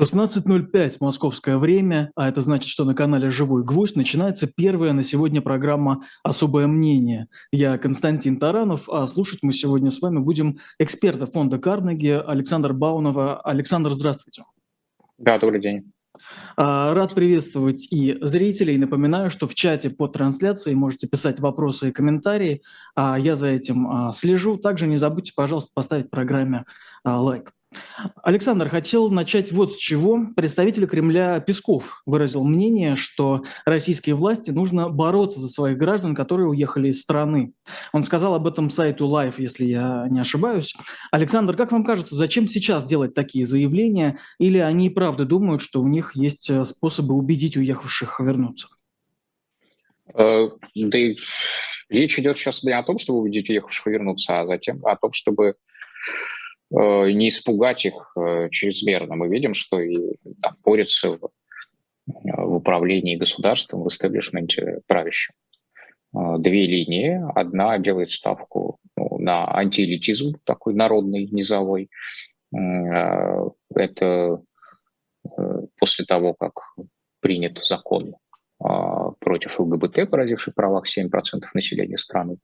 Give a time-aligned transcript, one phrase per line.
[0.00, 5.40] 16.05 московское время, а это значит, что на канале «Живой гвоздь» начинается первая на сегодня
[5.40, 7.28] программа «Особое мнение».
[7.52, 13.40] Я Константин Таранов, а слушать мы сегодня с вами будем эксперта фонда Карнеги Александр Баунова.
[13.42, 14.42] Александр, здравствуйте.
[15.18, 15.92] Да, добрый день.
[16.56, 18.78] А, рад приветствовать и зрителей.
[18.78, 22.62] Напоминаю, что в чате под трансляцией можете писать вопросы и комментарии.
[22.96, 24.56] А я за этим а, слежу.
[24.56, 26.64] Также не забудьте, пожалуйста, поставить программе
[27.04, 27.52] лайк.
[28.22, 30.26] Александр, хотел начать вот с чего.
[30.36, 36.88] Представитель Кремля Песков выразил мнение, что российские власти нужно бороться за своих граждан, которые уехали
[36.88, 37.52] из страны.
[37.92, 40.74] Он сказал об этом сайту Live, если я не ошибаюсь.
[41.10, 44.18] Александр, как вам кажется, зачем сейчас делать такие заявления?
[44.38, 48.68] Или они правда думают, что у них есть э, способы убедить уехавших вернуться?
[50.14, 51.16] Э, да и
[51.88, 55.54] речь идет сейчас не о том, чтобы убедить уехавших вернуться, а затем о том, чтобы
[56.74, 59.14] не испугать их э, чрезмерно.
[59.14, 61.30] Мы видим, что и там, борются в,
[62.06, 65.34] в управлении государством, в истеблишменте правящем.
[66.14, 67.20] Э, две линии.
[67.34, 71.90] Одна делает ставку ну, на антиэлитизм, такой народный, низовой.
[73.74, 74.40] Это
[75.80, 76.52] после того, как
[77.20, 78.14] принят закон
[78.58, 81.08] против ЛГБТ, поразивший в правах 7%
[81.52, 82.36] населения страны.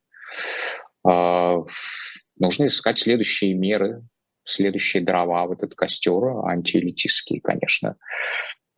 [1.04, 4.02] Нужно искать следующие меры
[4.44, 7.96] следующие дрова в этот костер, антиэлитистские, конечно.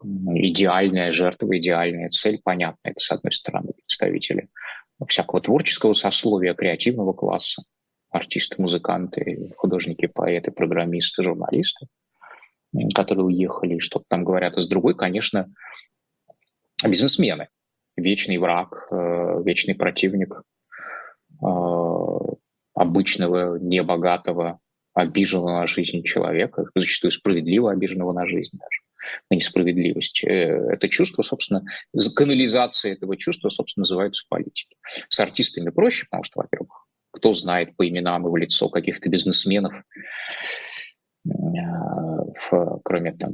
[0.03, 4.49] Идеальная жертва, идеальная цель, понятно, это, с одной стороны, представители
[5.09, 7.63] всякого творческого сословия, креативного класса,
[8.11, 11.87] артисты, музыканты, художники, поэты, программисты, журналисты,
[12.95, 14.57] которые уехали и что-то там говорят.
[14.57, 15.53] А с другой, конечно,
[16.85, 17.49] бизнесмены.
[17.97, 20.43] Вечный враг, э, вечный противник
[21.43, 21.47] э,
[22.75, 24.61] обычного, небогатого,
[24.95, 28.81] обиженного на жизнь человека, зачастую справедливо обиженного на жизнь даже,
[29.31, 30.23] на несправедливость.
[30.25, 31.65] Э, это чувство, собственно,
[32.15, 34.77] канализация этого чувства, собственно, называется политики.
[35.09, 39.75] С артистами проще, потому что, во-первых, кто знает по именам и в лицо каких-то бизнесменов,
[41.25, 41.31] э,
[42.85, 43.33] кроме там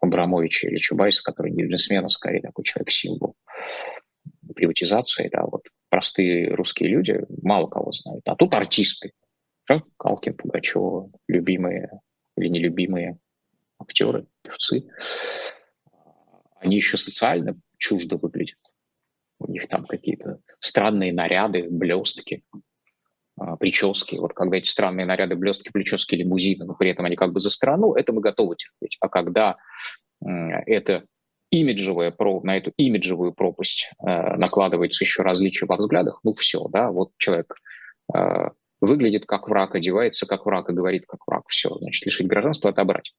[0.00, 3.34] Абрамовича или Чубайса, который не бизнесмен, а скорее такой человек-символ
[4.54, 8.22] приватизации, да, вот простые русские люди мало кого знают.
[8.26, 9.12] А тут артисты,
[9.96, 12.00] Калкин, Пугачева, любимые
[12.36, 13.18] или нелюбимые
[13.78, 14.88] актеры, певцы,
[16.60, 18.58] они еще социально чуждо выглядят.
[19.38, 22.44] У них там какие-то странные наряды, блестки,
[23.36, 24.16] а, прически.
[24.16, 27.50] Вот когда эти странные наряды, блестки, прически, лимузины, но при этом они как бы за
[27.50, 28.96] страну, это мы готовы терпеть.
[29.00, 29.56] А когда
[30.20, 31.04] это
[31.50, 37.12] имиджевая, на эту имиджевую пропасть э, накладывается еще различия во взглядах, ну все, да, вот
[37.16, 37.56] человек
[38.14, 41.44] э, выглядит как враг, одевается как враг и говорит как враг.
[41.48, 43.12] Все, значит, лишить гражданства, отобрать,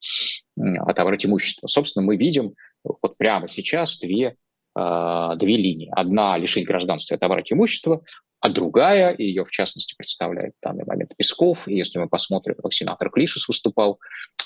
[0.57, 1.67] отобрать имущество.
[1.67, 2.53] Собственно, мы видим
[2.83, 4.35] вот прямо сейчас две,
[4.75, 5.91] а, две линии.
[5.91, 8.03] Одна– лишить гражданства отобрать имущество,
[8.41, 12.55] а другая, и ее в частности представляет в данный момент Песков, и если мы посмотрим,
[12.55, 13.99] как сенатор Клишес выступал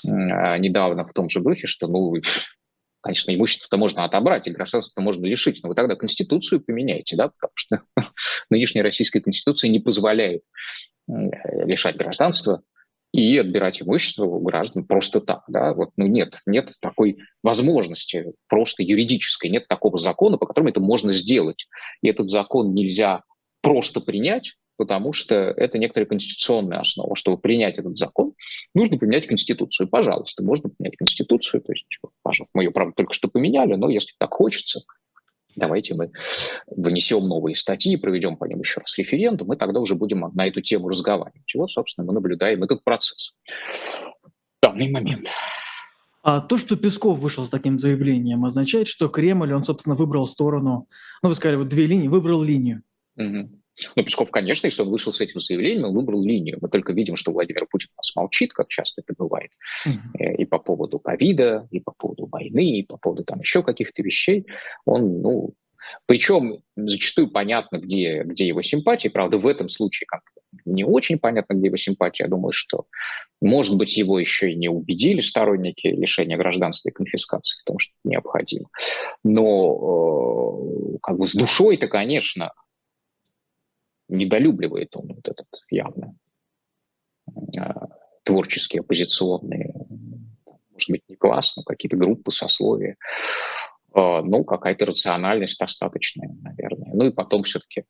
[0.06, 2.14] а, недавно в том же духе, что, ну,
[3.00, 7.52] конечно, имущество-то можно отобрать, и гражданство можно лишить, но вы тогда Конституцию поменяете, да, потому
[7.54, 7.82] что
[8.50, 10.42] нынешняя российская Конституция не позволяет
[11.06, 12.62] лишать гражданства
[13.12, 15.44] и отбирать имущество у граждан просто так.
[15.46, 15.72] Да?
[15.74, 21.12] Вот, ну нет, нет такой возможности просто юридической, нет такого закона, по которому это можно
[21.12, 21.66] сделать.
[22.02, 23.22] И этот закон нельзя
[23.60, 27.14] просто принять, потому что это некоторая конституционная основа.
[27.14, 28.34] Чтобы принять этот закон,
[28.74, 29.88] нужно поменять Конституцию.
[29.88, 31.62] Пожалуйста, можно поменять Конституцию.
[31.62, 31.86] То есть,
[32.22, 34.80] пожалуйста, мы ее, правда, только что поменяли, но если так хочется,
[35.56, 36.10] давайте мы
[36.66, 40.60] внесем новые статьи, проведем по ним еще раз референдум, и тогда уже будем на эту
[40.60, 41.54] тему разговаривать.
[41.54, 43.34] Вот, собственно, мы наблюдаем этот процесс
[44.22, 44.30] в
[44.62, 45.28] данный момент.
[46.22, 50.88] А то, что Песков вышел с таким заявлением, означает, что Кремль, он, собственно, выбрал сторону,
[51.22, 52.82] ну, вы сказали, вот две линии, выбрал линию.
[53.16, 53.50] Угу.
[53.96, 56.58] Ну, Песков, конечно, если он вышел с этим заявлением, он выбрал линию.
[56.60, 59.50] Мы только видим, что Владимир Путин нас молчит, как часто это бывает.
[59.86, 60.36] Mm-hmm.
[60.38, 64.46] И по поводу ковида, и по поводу войны, и по поводу там еще каких-то вещей.
[64.84, 65.54] Он, ну,
[66.06, 69.08] причем зачастую понятно, где, где его симпатии.
[69.08, 70.22] Правда, в этом случае как
[70.64, 72.22] не очень понятно, где его симпатии.
[72.22, 72.86] Я думаю, что,
[73.40, 78.10] может быть, его еще и не убедили сторонники лишения гражданства и конфискации, потому что это
[78.10, 78.68] необходимо.
[79.24, 82.52] Но э, как бы с душой-то, конечно,
[84.08, 86.16] недолюбливает он вот этот явно
[87.58, 87.88] а,
[88.24, 89.72] творческие, оппозиционные,
[90.72, 92.96] может быть, не класс, но какие-то группы, сословия.
[93.96, 96.90] Ну, какая-то рациональность достаточная, наверное.
[96.92, 97.84] Ну и потом все-таки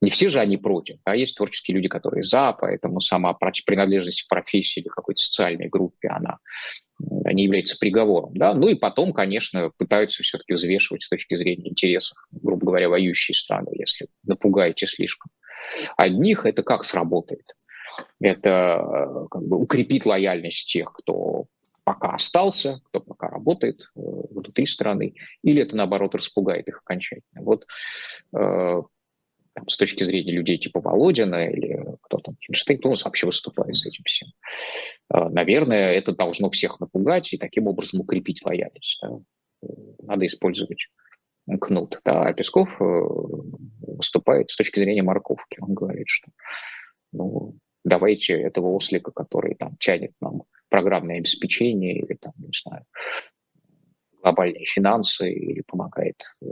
[0.00, 4.28] не все же они против, а есть творческие люди, которые за, поэтому сама принадлежность к
[4.28, 6.38] профессии или какой-то социальной группе, она
[6.98, 8.36] не является приговором.
[8.36, 8.52] Да?
[8.52, 13.68] Ну и потом, конечно, пытаются все-таки взвешивать с точки зрения интересов, грубо говоря, воюющие страны,
[13.74, 15.30] если напугаете слишком.
[15.96, 17.54] Одних это как сработает?
[18.20, 21.46] Это э, как бы укрепит лояльность тех, кто
[21.88, 24.00] пока остался, кто пока работает э,
[24.30, 27.42] внутри страны, или это, наоборот, распугает их окончательно.
[27.42, 27.66] Вот
[28.36, 28.82] э,
[29.66, 33.74] с точки зрения людей типа Володина или кто там, Хинштейн, кто у нас вообще выступает
[33.76, 34.28] с этим всем.
[35.12, 39.00] Э, наверное, это должно всех напугать и таким образом укрепить лояльность.
[39.02, 39.20] Да?
[40.02, 40.88] Надо использовать
[41.58, 42.00] кнут.
[42.04, 42.22] Да?
[42.22, 42.68] А Песков
[43.98, 45.58] выступает с точки зрения морковки.
[45.60, 46.30] Он говорит, что
[47.12, 52.84] ну, давайте этого ослика, который там тянет нам программное обеспечение или там, не знаю,
[54.22, 56.46] глобальные финансы или помогает э,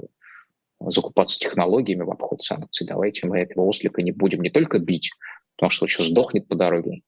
[0.81, 2.87] закупаться технологиями в обход санкций.
[2.87, 5.11] Давайте мы этого ослика не будем не только бить,
[5.57, 7.03] потому что он еще сдохнет по дороге,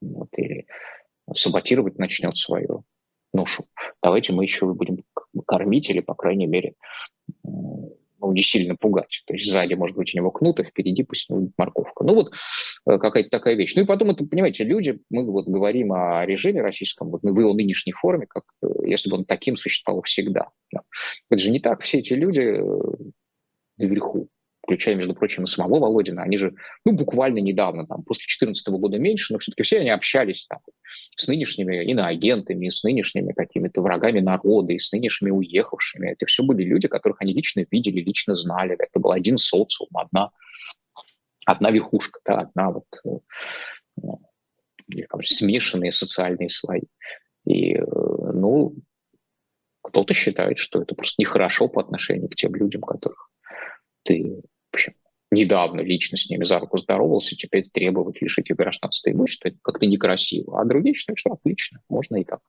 [0.00, 0.66] вот, или
[1.34, 2.84] саботировать начнет свою
[3.32, 3.66] ношу.
[4.02, 5.04] Давайте мы еще будем
[5.46, 6.74] кормить или, по крайней мере,
[8.22, 9.22] ну, не сильно пугать.
[9.26, 12.04] То есть сзади может быть у него кнут, а впереди пусть будет морковка.
[12.04, 12.32] Ну вот
[12.88, 13.74] э, какая-то такая вещь.
[13.74, 17.52] Ну и потом это, понимаете, люди, мы вот говорим о режиме российском, вот в его
[17.52, 20.48] нынешней форме, как э, если бы он таким существовал всегда.
[20.72, 20.82] Да.
[21.30, 21.82] Это же не так.
[21.82, 23.10] Все эти люди э,
[23.78, 24.28] наверху,
[24.62, 26.54] включая, между прочим, и самого Володина, они же,
[26.84, 30.60] ну, буквально недавно, там, после 2014 года меньше, но все-таки все они общались там,
[31.16, 36.10] с нынешними иноагентами, с нынешними какими-то врагами народа, и с нынешними уехавшими.
[36.10, 38.76] Это все были люди, которых они лично видели, лично знали.
[38.78, 40.30] Это был один социум, одна,
[41.44, 42.86] одна верхушка, да, одна вот
[45.08, 46.82] как смешанные социальные слои.
[47.46, 48.74] И, э, ну,
[49.82, 53.30] кто-то считает, что это просто нехорошо по отношению к тем людям, которых
[54.04, 54.94] ты общем,
[55.30, 59.58] недавно лично с ними за руку здоровался, теперь требовать лишить их гражданства и имущества, это
[59.62, 60.60] как-то некрасиво.
[60.60, 62.40] А другие считают, что отлично, можно и так.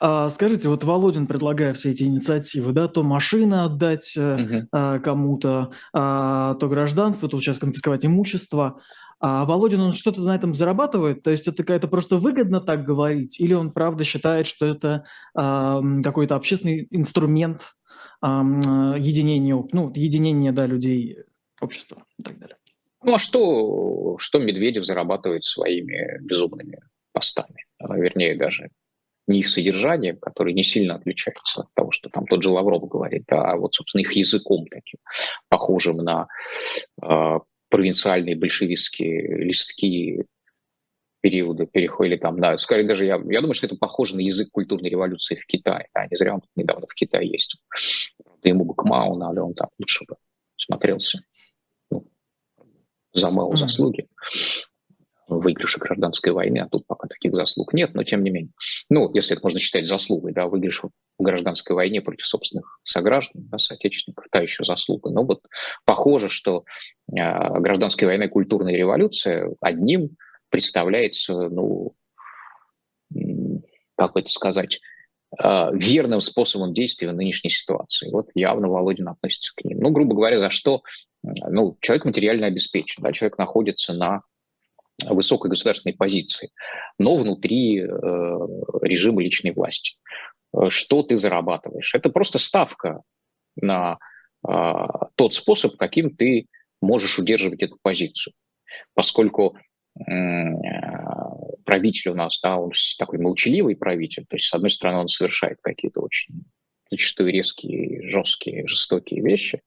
[0.00, 4.66] А, скажите, вот Володин, предлагая все эти инициативы, да, то машины отдать угу.
[4.72, 8.80] а, кому-то, а, то гражданство, то сейчас конфисковать имущество.
[9.20, 11.22] А Володин, он что-то на этом зарабатывает?
[11.22, 13.38] То есть это какая-то просто выгодно так говорить?
[13.38, 15.04] Или он правда считает, что это
[15.34, 17.74] а, какой-то общественный инструмент
[18.22, 21.18] единению, ну, единение, да, людей,
[21.60, 22.56] общества и так далее.
[23.02, 26.78] Ну, а что, что Медведев зарабатывает своими безумными
[27.12, 27.66] постами?
[27.78, 28.70] А, вернее, даже
[29.26, 33.24] не их содержанием, который не сильно отличается от того, что там тот же Лавров говорит,
[33.28, 34.98] а вот, собственно, их языком таким,
[35.48, 36.28] похожим на
[37.02, 37.38] э,
[37.68, 40.24] провинциальные большевистские листки
[41.22, 44.90] периода переходили там, да, скорее даже я, я думаю, что это похоже на язык культурной
[44.90, 47.56] революции в Китае, да, не зря он недавно в Китае есть.
[48.42, 50.16] Ему бы к Мао надо, он там лучше бы
[50.56, 51.20] смотрелся.
[51.90, 52.06] Ну,
[53.14, 54.08] за Мао заслуги
[55.28, 58.52] выигрыша гражданской войны, а тут пока таких заслуг нет, но тем не менее.
[58.90, 63.58] Ну, если это можно считать заслугой, да, выигрыш в гражданской войне против собственных сограждан, да,
[63.58, 65.10] соотечественников, та еще заслуга.
[65.10, 65.46] Но вот
[65.84, 66.64] похоже, что
[67.10, 70.16] э, гражданская война и культурная революция одним
[70.52, 71.94] представляется, ну,
[73.96, 74.80] как это сказать,
[75.38, 78.10] а, верным способом действия в нынешней ситуации.
[78.10, 79.80] Вот явно Володин относится к ним.
[79.80, 80.82] Ну, грубо говоря, за что?
[81.22, 84.22] Ну, человек материально обеспечен, да, человек находится на
[85.04, 86.50] высокой государственной позиции,
[86.98, 87.86] но внутри э,
[88.82, 89.96] режима личной власти.
[90.68, 91.94] Что ты зарабатываешь?
[91.94, 93.00] Это просто ставка
[93.56, 93.98] на
[94.46, 94.52] э,
[95.14, 96.46] тот способ, каким ты
[96.82, 98.34] можешь удерживать эту позицию.
[98.94, 99.56] Поскольку
[101.64, 105.58] правитель у нас, да, он такой молчаливый правитель, то есть, с одной стороны, он совершает
[105.60, 106.44] какие-то очень
[106.90, 109.62] зачастую резкие, жесткие, жестокие вещи,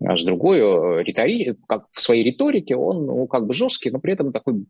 [0.00, 1.56] а с другой, э, ритори...
[1.66, 4.66] как в своей риторике он ну, как бы жесткий, но при этом такой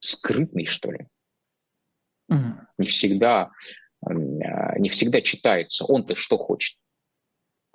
[0.00, 1.06] скрытный, что ли.
[2.30, 2.52] Mm.
[2.78, 3.50] Не всегда,
[4.04, 6.78] а, не всегда читается, он-то что хочет.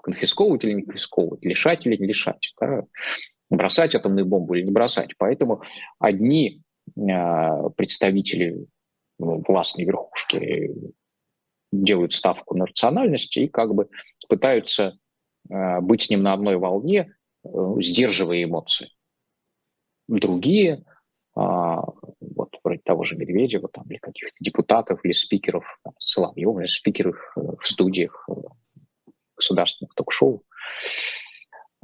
[0.02, 2.54] Конфисковывать или не конфисковывать, лишать или не лишать.
[2.60, 2.84] Да?
[3.58, 5.16] Бросать атомную бомбу или не бросать.
[5.18, 5.62] Поэтому
[6.00, 6.62] одни
[6.96, 8.68] э, представители
[9.20, 10.94] ну, властной верхушки
[11.72, 13.90] делают ставку на рациональность и как бы
[14.30, 14.98] пытаются
[15.50, 18.90] э, быть с ним на одной волне, э, сдерживая эмоции.
[20.08, 20.82] Другие, э,
[21.36, 25.94] вот вроде того же Медведева, там, или каких-то депутатов, или спикеров, там,
[26.36, 28.28] или спикеров в студиях
[29.36, 30.44] государственных ток-шоу,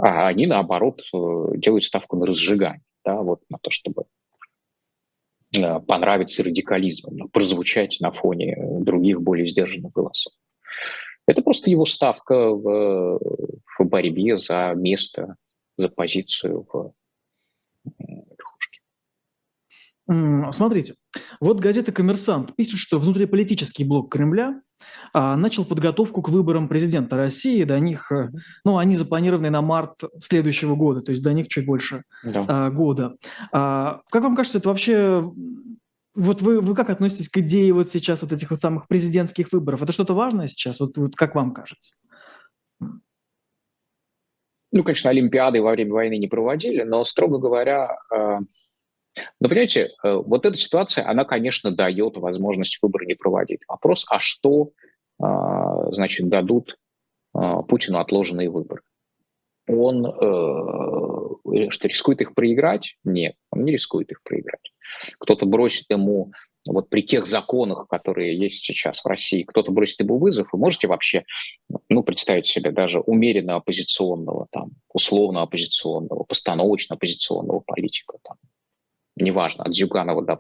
[0.01, 4.05] а они, наоборот, э, делают ставку на разжигание, да, вот на то, чтобы
[5.55, 10.31] э, понравиться радикализмом, прозвучать на фоне других более сдержанных голосов.
[11.27, 13.19] Это просто его ставка в,
[13.77, 15.35] в борьбе за место,
[15.77, 16.93] за позицию в.
[20.51, 20.95] Смотрите,
[21.39, 24.59] вот газета «Коммерсант» пишет, что внутриполитический блок Кремля
[25.13, 27.63] а, начал подготовку к выборам президента России.
[27.63, 28.29] До них, э,
[28.65, 32.45] ну, они запланированы на март следующего года, то есть до них чуть больше да.
[32.47, 33.17] а, года.
[33.51, 35.31] А, как вам кажется, это вообще...
[36.15, 39.83] Вот вы, вы как относитесь к идее вот сейчас вот этих вот самых президентских выборов?
[39.83, 40.79] Это что-то важное сейчас?
[40.79, 41.93] Вот, вот как вам кажется?
[44.71, 47.97] Ну, конечно, Олимпиады во время войны не проводили, но, строго говоря,
[49.39, 53.61] но понимаете, э, вот эта ситуация, она, конечно, дает возможность выборы не проводить.
[53.67, 54.71] Вопрос, а что,
[55.21, 56.77] а, значит, дадут
[57.33, 58.81] а, Путину отложенные выборы?
[59.67, 62.95] Он э, что, рискует их проиграть?
[63.03, 64.71] Нет, он не рискует их проиграть.
[65.19, 66.31] Кто-то бросит ему
[66.67, 70.87] вот при тех законах, которые есть сейчас в России, кто-то бросит ему вызов, вы можете
[70.87, 71.23] вообще
[71.89, 78.37] ну, представить себе даже умеренно оппозиционного, там, условно оппозиционного, постановочно оппозиционного политика, там,
[79.19, 80.39] неважно, от Зюганова до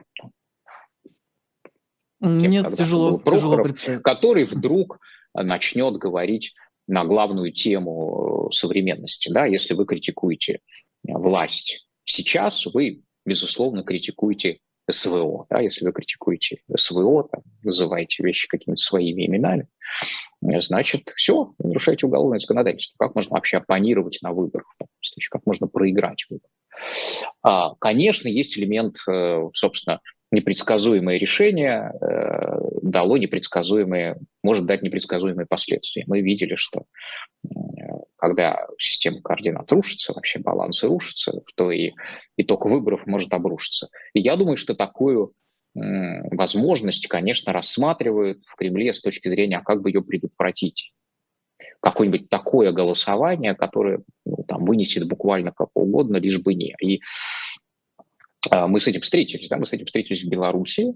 [2.21, 4.03] Нет, тяжело, Прохоров, тяжело представить.
[4.03, 4.99] Который вдруг
[5.33, 6.53] начнет говорить
[6.87, 9.31] на главную тему современности.
[9.31, 9.45] Да?
[9.45, 10.59] Если вы критикуете
[11.03, 14.59] власть сейчас, вы, безусловно, критикуете
[14.89, 15.45] СВО.
[15.49, 15.59] Да?
[15.59, 19.67] Если вы критикуете СВО, там, называете вещи какими-то своими именами,
[20.41, 22.95] значит, все, нарушаете уголовное законодательство.
[22.97, 24.75] Как можно вообще оппонировать на выборах?
[25.29, 26.51] Как можно проиграть выборы?
[27.41, 29.99] А, конечно, есть элемент, э, собственно,
[30.31, 36.03] непредсказуемое решение э, дало непредсказуемые, может дать непредсказуемые последствия.
[36.07, 36.85] Мы видели, что
[38.17, 41.93] когда система координат рушится, вообще балансы рушатся, то и
[42.37, 43.89] итог выборов может обрушиться.
[44.13, 45.33] И я думаю, что такую
[45.73, 50.91] возможность, конечно, рассматривают в Кремле с точки зрения, а как бы ее предотвратить
[51.81, 56.75] какое-нибудь такое голосование, которое ну, там, вынесет буквально как угодно, лишь бы не.
[56.81, 56.99] И э,
[58.51, 60.93] мы с этим встретились, да, мы с этим встретились в Беларуси,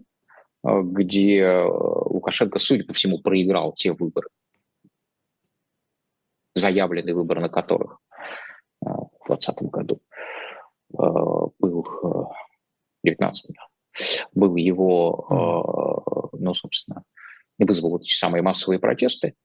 [0.66, 4.30] э, где Лукашенко, судя по всему, проиграл те выборы,
[6.56, 8.00] заявленные выборы на которых
[8.86, 10.02] э, в 2020 году
[10.94, 10.98] э,
[11.60, 12.34] был, э, в
[13.04, 13.56] 19
[14.34, 17.04] был его, э, ну, собственно,
[17.60, 19.36] вызвал вот эти самые массовые протесты,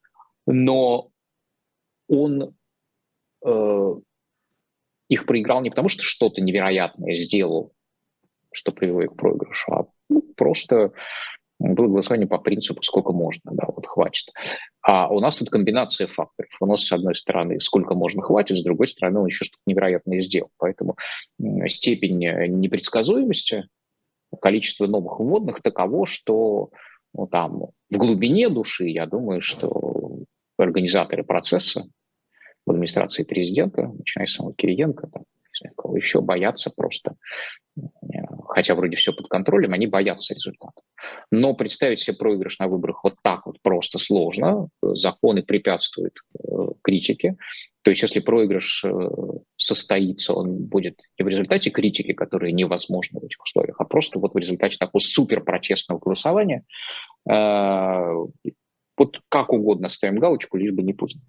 [0.46, 1.10] но
[2.08, 2.56] он
[3.44, 3.94] э,
[5.08, 7.74] их проиграл не потому, что что-то невероятное сделал,
[8.58, 10.92] что привело их к проигрышу, а ну, просто
[11.58, 14.26] было голосование по принципу «сколько можно», да, вот хватит.
[14.82, 16.50] А у нас тут комбинация факторов.
[16.60, 20.20] У нас, с одной стороны, сколько можно хватит, с другой стороны, он еще что-то невероятное
[20.20, 20.50] сделал.
[20.56, 20.96] Поэтому
[21.66, 23.66] степень непредсказуемости,
[24.40, 26.70] количество новых вводных таково, что
[27.12, 27.58] ну, там,
[27.90, 30.22] в глубине души, я думаю, что
[30.58, 31.84] организаторы процесса
[32.66, 35.24] в администрации президента, начиная с самого Кириенко, там,
[35.76, 37.14] кого еще боятся просто,
[37.76, 37.82] э,
[38.48, 40.80] хотя вроде все под контролем, они боятся результата.
[41.30, 44.68] Но представить себе проигрыш на выборах вот так вот просто сложно.
[44.82, 46.48] Законы препятствуют э,
[46.82, 47.36] критике.
[47.82, 48.90] То есть если проигрыш э,
[49.56, 54.34] состоится, он будет не в результате критики, которая невозможна в этих условиях, а просто вот
[54.34, 56.64] в результате такого суперпротестного голосования,
[58.98, 61.20] вот как угодно ставим галочку, лишь бы не Путин.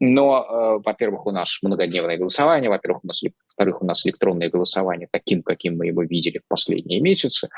[0.00, 5.08] Но, э, во-первых, у нас многодневное голосование, во-первых, у нас, во-вторых, у нас электронное голосование
[5.10, 7.48] таким, каким мы его видели в последние месяцы.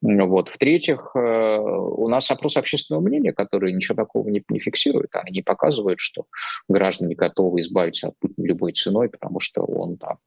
[0.00, 0.48] Вот.
[0.48, 5.14] В-третьих, э, у нас опрос общественного мнения, который ничего такого не, не фиксирует.
[5.14, 6.26] Они не показывают, что
[6.68, 10.18] граждане готовы избавиться от Путина любой ценой, потому что он там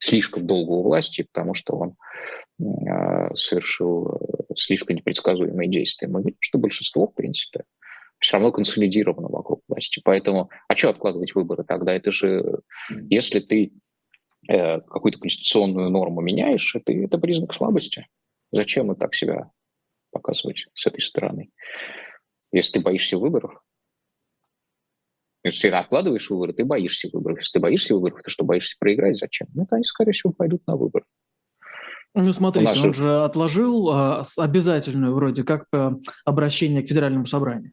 [0.00, 1.94] слишком долго у власти, потому что он
[2.58, 6.08] э, совершил э, слишком непредсказуемые действия.
[6.08, 7.64] Мы видим, что большинство, в принципе,
[8.20, 10.00] все равно консолидировано вокруг власти.
[10.04, 11.94] Поэтому, а что откладывать выборы тогда?
[11.94, 12.60] Это же,
[13.08, 13.72] если ты
[14.48, 18.06] э, какую-то конституционную норму меняешь, это, это признак слабости.
[18.52, 19.50] Зачем мы так себя
[20.10, 21.50] показывать с этой стороны?
[22.52, 23.62] Если ты боишься выборов,
[25.42, 27.38] если ты откладываешь выборы, ты боишься выборов.
[27.38, 29.16] Если ты боишься выборов, ты что, боишься проиграть?
[29.16, 29.48] Зачем?
[29.54, 31.06] Ну, они, скорее всего, пойдут на выборы.
[32.14, 35.92] Ну, смотрите, он же отложил а, обязательную вроде как э,
[36.24, 37.72] обращение к федеральному собранию.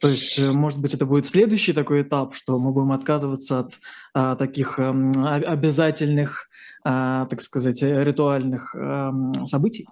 [0.00, 3.74] То есть, э, может быть, это будет следующий такой этап, что мы будем отказываться от
[4.14, 4.90] а, таких а,
[5.34, 6.48] обязательных,
[6.84, 9.12] а, так сказать, ритуальных а,
[9.44, 9.86] событий?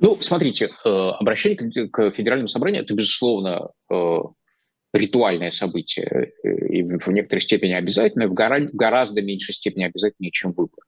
[0.00, 4.18] Ну, смотрите, э, обращение к федеральному собранию– это, безусловно, э,
[4.92, 10.84] ритуальное событие, и в некоторой степени обязательное, в гораздо меньшей степени обязательнее, чем выбор.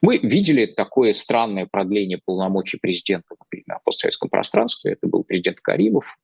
[0.00, 3.34] Мы видели такое странное продление полномочий президента
[3.66, 4.92] на постсоветском пространстве.
[4.92, 6.16] Это был президент Каримов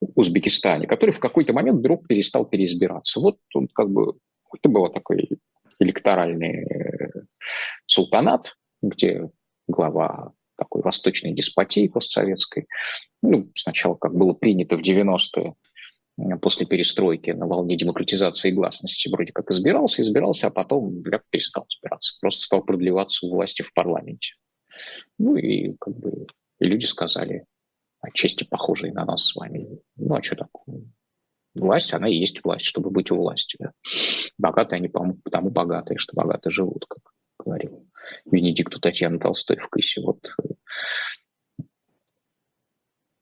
[0.00, 3.20] Узбекистане, который в какой-то момент вдруг перестал переизбираться.
[3.20, 4.14] Вот он как бы,
[4.54, 5.28] это был такой
[5.80, 7.10] электоральный э,
[7.86, 9.28] султанат, где
[9.66, 12.66] глава такой восточной деспотии постсоветской.
[13.22, 15.54] Ну, сначала, как было принято в 90-е,
[16.40, 21.66] после перестройки на волне демократизации и гласности вроде как избирался, избирался, а потом бля, перестал
[21.68, 22.16] избираться.
[22.20, 24.34] Просто стал продлеваться у власти в парламенте.
[25.18, 26.26] Ну и как бы
[26.58, 27.44] и люди сказали,
[28.00, 30.82] отчасти похожие на нас с вами, ну а что такое?
[31.54, 33.56] Власть, она и есть власть, чтобы быть у власти.
[33.58, 33.72] Да?
[34.36, 37.02] Богатые они потому богатые, что богато живут, как
[37.38, 37.88] говорил
[38.30, 40.00] Венедикту Татьяна Толстой в Кысе.
[40.00, 40.20] Вот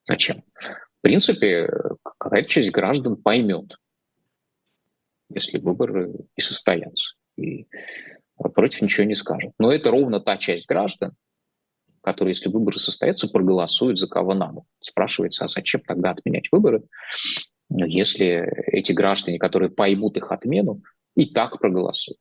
[0.05, 0.45] зачем?
[0.61, 1.71] В принципе,
[2.03, 3.77] какая-то часть граждан поймет,
[5.31, 7.15] если выборы и состоятся.
[7.37, 7.67] И
[8.37, 9.53] против ничего не скажет.
[9.59, 11.15] Но это ровно та часть граждан,
[12.07, 14.63] которые, если выборы состоятся, проголосуют за кого надо.
[14.79, 16.85] Спрашивается, а зачем тогда отменять выборы,
[17.69, 20.83] если эти граждане, которые поймут их отмену,
[21.17, 22.21] и так проголосуют.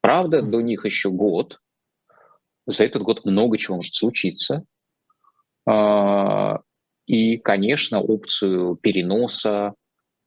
[0.00, 1.60] Правда, до них еще год.
[2.66, 4.64] За этот год много чего может случиться.
[5.68, 6.60] А,
[7.06, 9.74] и, конечно, опцию переноса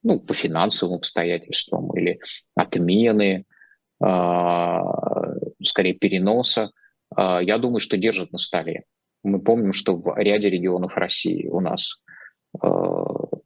[0.03, 2.19] ну, по финансовым обстоятельствам или
[2.53, 3.45] отмены,
[3.99, 4.83] а,
[5.63, 6.69] скорее переноса,
[7.17, 8.83] я думаю, что держат на столе.
[9.23, 12.01] Мы помним, что в ряде регионов России у нас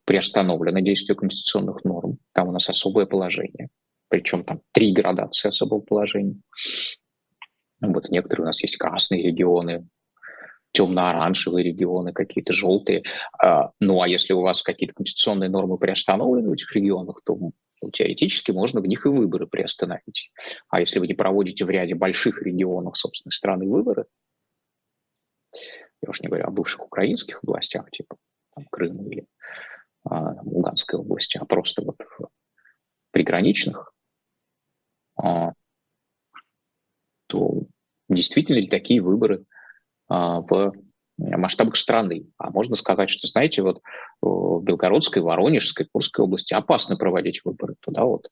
[0.06, 2.18] приостановлено действие конституционных норм.
[2.34, 3.70] Там у нас особое положение
[4.10, 6.36] причем там три градации особого положения.
[7.82, 9.88] Вот некоторые у нас есть красные регионы,
[10.72, 13.04] темно-оранжевые регионы, какие-то желтые.
[13.42, 17.38] А, ну а если у вас какие-то конституционные нормы приостановлены в этих регионах, то
[17.94, 20.32] теоретически можно в них и выборы приостановить.
[20.70, 24.06] А если вы не проводите в ряде больших регионов собственной страны выборы,
[26.02, 28.18] я уж не говорю о бывших украинских областях, типа
[28.56, 29.28] там, Крыма или
[30.04, 32.30] а, Луганской области, а просто вот в
[33.12, 33.94] приграничных,
[35.16, 35.54] а,
[37.28, 37.64] то
[38.10, 39.46] действительно ли такие выборы
[40.08, 40.74] а, в
[41.18, 42.28] масштабах страны.
[42.38, 43.82] А можно сказать, что, знаете, вот
[44.22, 47.76] в Белгородской, Воронежской, Курской области опасно проводить выборы.
[47.80, 48.30] Туда вот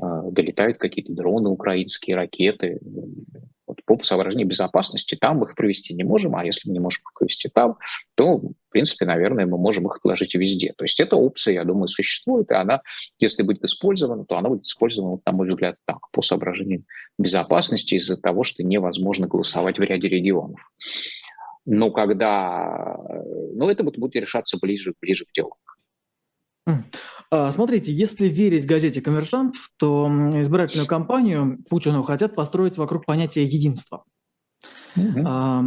[0.00, 2.80] а, долетают какие-то дроны украинские, ракеты.
[3.66, 7.02] Вот по соображению безопасности там мы их провести не можем, а если мы не можем
[7.02, 7.76] их провести там,
[8.14, 10.72] то, в принципе, наверное, мы можем их отложить везде.
[10.76, 12.80] То есть эта опция, я думаю, существует, и она,
[13.18, 16.84] если будет использована, то она будет использована, на мой взгляд, так, по соображениям
[17.18, 20.60] безопасности из-за того, что невозможно голосовать в ряде регионов.
[21.70, 22.96] Но когда...
[23.54, 25.54] Ну, это будет решаться ближе, ближе к делу.
[27.30, 34.04] А, смотрите, если верить газете «Коммерсант», то избирательную кампанию Путину хотят построить вокруг понятия единства.
[34.96, 35.22] Угу.
[35.26, 35.62] А,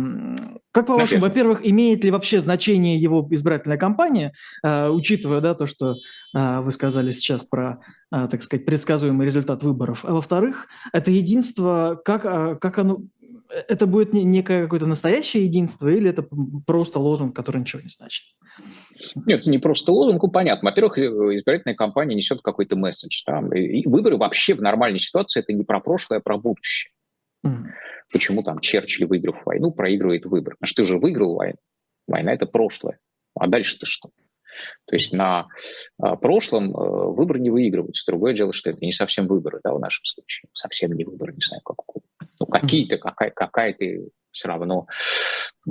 [0.71, 4.33] как по-вашему, во-первых, имеет ли вообще значение его избирательная кампания,
[4.63, 5.95] а, учитывая да, то, что
[6.33, 12.23] а, вы сказали сейчас про, так сказать, предсказуемый результат выборов, а во-вторых, это единство, как,
[12.59, 13.03] как оно,
[13.67, 16.25] это будет некое какое-то настоящее единство или это
[16.65, 18.25] просто лозунг, который ничего не значит?
[19.15, 20.69] Нет, не просто лозунг, ну, понятно.
[20.69, 23.23] Во-первых, э, избирательная кампания несет какой-то месседж.
[23.25, 23.41] Да?
[23.57, 26.91] И выборы вообще в нормальной ситуации это не про прошлое, а про будущее.
[27.45, 27.65] Mm.
[28.11, 30.55] Почему там Черчилль, выиграв войну, проигрывает выбор?
[30.55, 31.57] Потому что ты же выиграл войну.
[32.07, 32.99] Война– это прошлое.
[33.35, 34.09] А дальше-то что?
[34.85, 35.47] То есть на
[35.99, 38.03] а, прошлом а, выборы не выигрываются.
[38.07, 40.49] Другое дело, что это не совсем выборы, да, в нашем случае.
[40.53, 41.77] Совсем не выборы, не знаю, как.
[42.39, 43.85] Ну, какие-то, какая, какая-то
[44.31, 44.87] все равно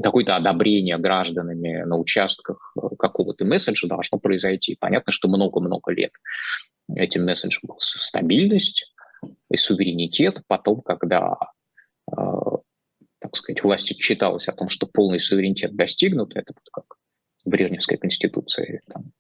[0.01, 4.77] какое-то одобрение гражданами на участках э, какого-то месседжа должно произойти.
[4.79, 6.13] Понятно, что много-много лет
[6.95, 8.93] этим месседжем был стабильность
[9.51, 10.43] и суверенитет.
[10.47, 11.37] Потом, когда,
[12.11, 12.15] э,
[13.19, 16.85] так сказать, власти читалось о том, что полный суверенитет достигнут, это как
[17.51, 19.13] Брежневской конституции, там,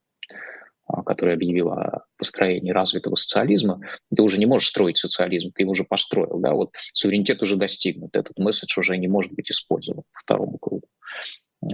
[0.86, 3.80] а, которая объявила о построении развитого социализма,
[4.14, 6.38] ты уже не можешь строить социализм, ты его уже построил.
[6.38, 6.54] Да?
[6.54, 10.86] Вот суверенитет уже достигнут, этот месседж уже не может быть использован по второму кругу.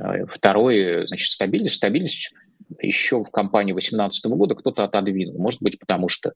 [0.00, 1.76] А, второй, значит, стабильность.
[1.76, 2.32] Стабильность
[2.80, 5.38] еще в кампании 2018 года кто-то отодвинул.
[5.38, 6.32] Может быть, потому что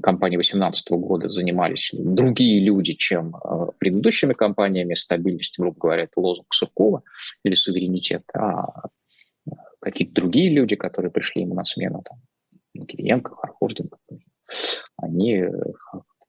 [0.00, 4.94] кампании 2018 года занимались другие люди, чем а, предыдущими кампаниями.
[4.94, 7.02] Стабильность, грубо говоря, это лозунг Суркова
[7.44, 8.22] или суверенитет.
[8.34, 8.88] А
[9.86, 12.18] какие-то другие люди, которые пришли ему на смену, там,
[12.86, 13.96] Кириенко, Хархординг,
[14.96, 15.50] они э,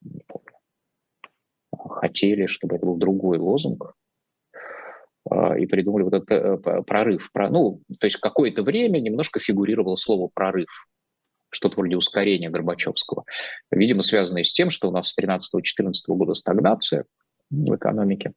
[0.02, 0.52] не помню,
[1.76, 3.96] хотели, чтобы это был другой лозунг,
[5.32, 7.32] э, и придумали вот этот э, прорыв.
[7.34, 10.70] Ну, то есть какое-то время немножко фигурировало слово «прорыв»,
[11.50, 13.26] что-то вроде ускорения Горбачевского.
[13.72, 17.06] Видимо, связанное с тем, что у нас с 13-14 года стагнация
[17.50, 18.34] в экономике,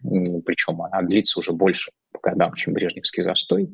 [0.00, 3.68] причем она длится уже больше по годам, чем Брежневский застой.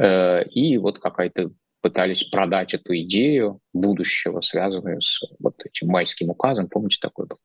[0.00, 6.68] Э, и вот какая-то пытались продать эту идею будущего, связанную с вот этим майским указом.
[6.68, 7.38] Помните, такой был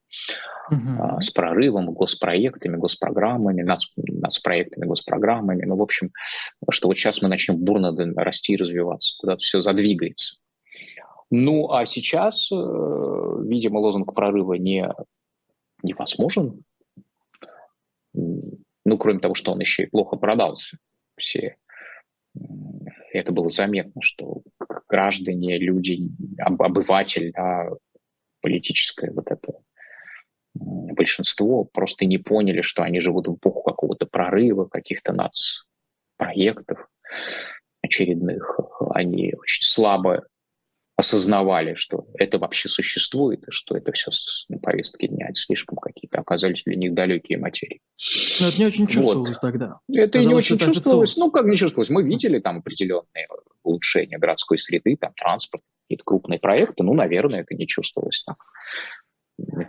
[0.72, 1.22] угу.
[1.22, 5.66] с прорывом, госпроектами, госпрограммами, нац, нацпроектами, госпрограммами.
[5.66, 6.12] Ну, в общем,
[6.70, 10.38] что вот сейчас мы начнем бурно расти и развиваться, куда-то все задвигается.
[11.30, 14.88] Ну, а сейчас, э, видимо, лозунг прорыва не,
[15.82, 16.63] невозможен.
[18.13, 20.78] Ну, кроме того, что он еще и плохо продался.
[21.18, 21.56] Все
[23.12, 24.41] это было заметно, что
[24.88, 26.00] граждане, люди,
[26.39, 27.69] обыватель, да,
[28.41, 29.54] политическое вот это
[30.56, 36.88] большинство просто не поняли, что они живут в эпоху какого-то прорыва, каких-то нацпроектов
[37.82, 38.60] очередных.
[38.91, 40.28] Они очень слабо
[40.95, 44.12] осознавали, что это вообще существует, и что это все
[44.49, 47.82] на повестке дня, это слишком какие-то оказались для них далекие материи.
[48.39, 49.41] Но это не очень чувствовалось вот.
[49.41, 49.79] тогда.
[49.91, 51.17] Это Казалось, не очень чувствовалось.
[51.17, 51.89] Ну, как не чувствовалось?
[51.89, 53.27] Мы видели там определенные
[53.63, 56.84] улучшения городской среды, там транспорт, какие-то крупные проекты.
[56.84, 58.38] Ну, наверное, это не чувствовалось так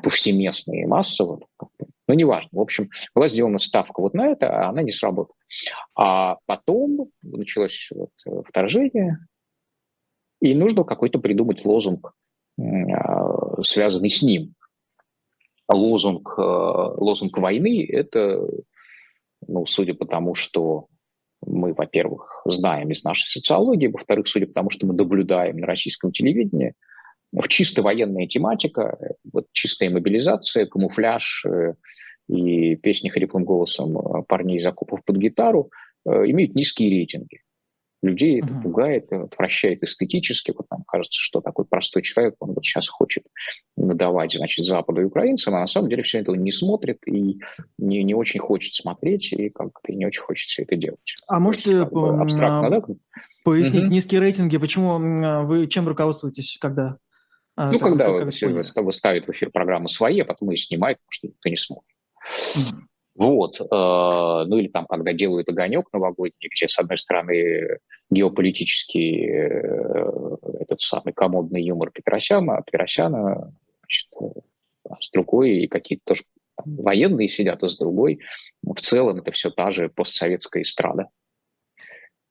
[0.03, 1.41] повсеместно и массово.
[2.07, 2.51] Но неважно.
[2.53, 5.37] В общем, была сделана ставка вот на это, а она не сработала.
[5.95, 8.11] А потом началось вот
[8.47, 9.19] вторжение,
[10.45, 12.13] и нужно какой-то придумать лозунг,
[12.59, 14.55] а, связанный с ним.
[15.73, 18.47] Лозунг, э, лозунг войны– это,
[19.49, 20.89] ну, судя по тому, что
[21.47, 26.13] мы, во-первых, знаем из нашей социологии, во-вторых, судя по тому, что мы наблюдаем на российском
[26.13, 26.75] телевидении,
[27.49, 28.99] чисто военная тематика,
[29.33, 31.73] вот чистая мобилизация, камуфляж э,
[32.29, 35.71] и песни хриплым голосом э, парней из окопов под гитару
[36.07, 37.41] имеют низкие рейтинги.
[38.05, 38.63] Людей это uh-huh.
[38.63, 40.53] пугает, отвращает эстетически.
[40.55, 43.25] Вот нам кажется, что такой простой человек, он вот сейчас хочет
[43.79, 47.41] надавать, значит, Западу и украинцам, а на самом деле все это не смотрит и
[47.79, 51.15] не, не очень хочет смотреть, и как-то не очень хочет все это делать.
[51.29, 52.83] А можете абстрактно, да?
[53.43, 53.89] пояснить uh-huh.
[53.89, 54.59] низкие рейтинги?
[54.59, 56.99] Почему вы чем руководствуетесь, когда?
[57.57, 61.11] А, ну, так, когда вы, ставят в эфир программу свои, а потом ее снимают, потому
[61.11, 61.97] что никто не смотрит.
[63.15, 63.61] Вот.
[63.61, 67.79] Э, ну или там, когда делают огонек новогодний, где, с одной стороны,
[68.11, 74.09] геополитический э, этот самый комодный юмор Петросяна, Петросяна значит,
[74.89, 76.25] а с другой и какие-то тоже
[76.65, 78.21] военные сидят, а с другой
[78.63, 81.09] в целом это все та же постсоветская эстрада,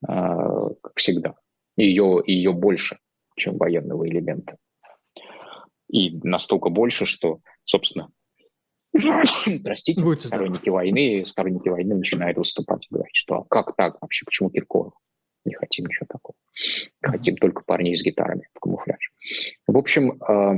[0.06, 1.34] э, как всегда.
[1.76, 2.98] Ее, ее больше,
[3.36, 4.58] чем военного элемента.
[5.88, 8.10] И настолько больше, что, собственно,
[9.64, 10.84] простите, Будьте сторонники здоровы.
[10.84, 14.92] войны, сторонники войны начинают выступать и говорить, что а как так вообще, почему Киркоров?
[15.44, 16.36] Не хотим ничего такого.
[17.02, 19.12] Хотим только парней с гитарами в камуфляж.
[19.66, 20.54] В общем, а,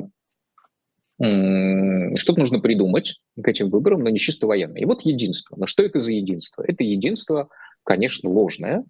[1.19, 4.81] что-то нужно придумать к этим выборам, но не чисто военное.
[4.81, 5.57] И вот единство.
[5.57, 6.63] Но что это за единство?
[6.63, 7.49] Это единство,
[7.85, 8.85] конечно, ложное,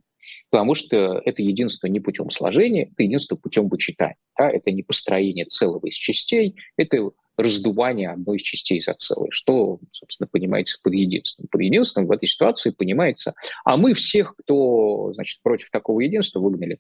[0.51, 4.17] потому что это единство не путем сложения, это единство путем вычитания.
[4.37, 4.51] Да?
[4.51, 9.29] Это не построение целого из частей, это раздувание одной из частей за целое.
[9.31, 11.47] Что, собственно, понимается под единством?
[11.51, 16.79] Под единством в этой ситуации понимается, а мы всех, кто, значит, против такого единства выгнали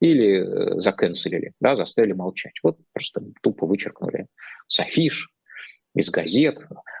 [0.00, 2.54] или э, заканцелили, да, заставили молчать.
[2.62, 4.26] Вот просто тупо вычеркнули
[4.66, 5.30] с афиш,
[5.94, 6.58] из газет.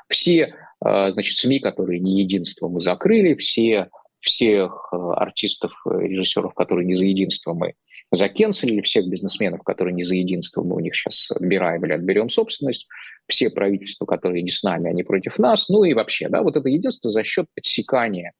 [0.08, 3.88] Все, э, значит, СМИ, которые не единство, мы закрыли, все
[4.20, 7.74] всех э, артистов, режиссеров, которые не за единство, мы
[8.12, 12.86] закенселили всех бизнесменов, которые не за единство, мы у них сейчас отбираем или отберем собственность,
[13.26, 16.68] все правительства, которые не с нами, они против нас, ну и вообще, да, вот это
[16.68, 18.32] единство за счет отсекания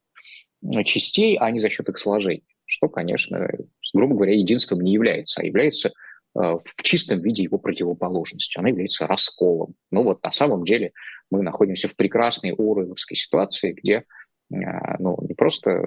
[0.85, 3.49] частей, а не за счет их сложения, что, конечно,
[3.95, 5.93] грубо говоря, единством не является, а является э,
[6.35, 8.61] в чистом виде его противоположностью.
[8.61, 9.75] Она является расколом.
[9.91, 10.93] Ну вот на самом деле
[11.31, 14.05] мы находимся в прекрасной уровневской ситуации, где
[14.53, 14.57] э,
[14.99, 15.83] ну, не просто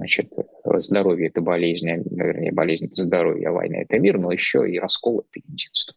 [0.00, 0.32] Значит,
[0.78, 4.78] здоровье– это болезнь, а, вернее, болезнь– это здоровье, а война– это мир, но еще и
[4.78, 5.94] раскол– это единство.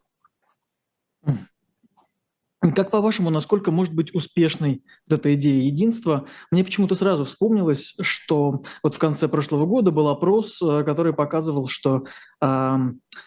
[2.75, 6.27] Как по-вашему, насколько может быть успешной эта идея единства?
[6.51, 11.67] Мне почему-то сразу вспомнилось, что вот в конце прошлого года был опрос, э, который показывал,
[11.67, 12.03] что
[12.41, 12.77] э,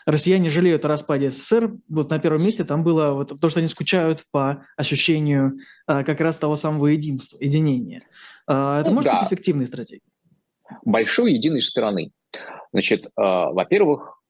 [0.04, 1.74] россияне жалеют о распаде СССР.
[1.88, 6.20] Вот на первом месте там было вот, то, что они скучают по ощущению э, как
[6.20, 8.02] раз того самого единства, единения.
[8.46, 9.18] Э, это ну, может да.
[9.18, 10.15] быть эффективной стратегией?
[10.85, 12.12] Большой единой страны.
[12.72, 14.20] Значит, э, во-первых,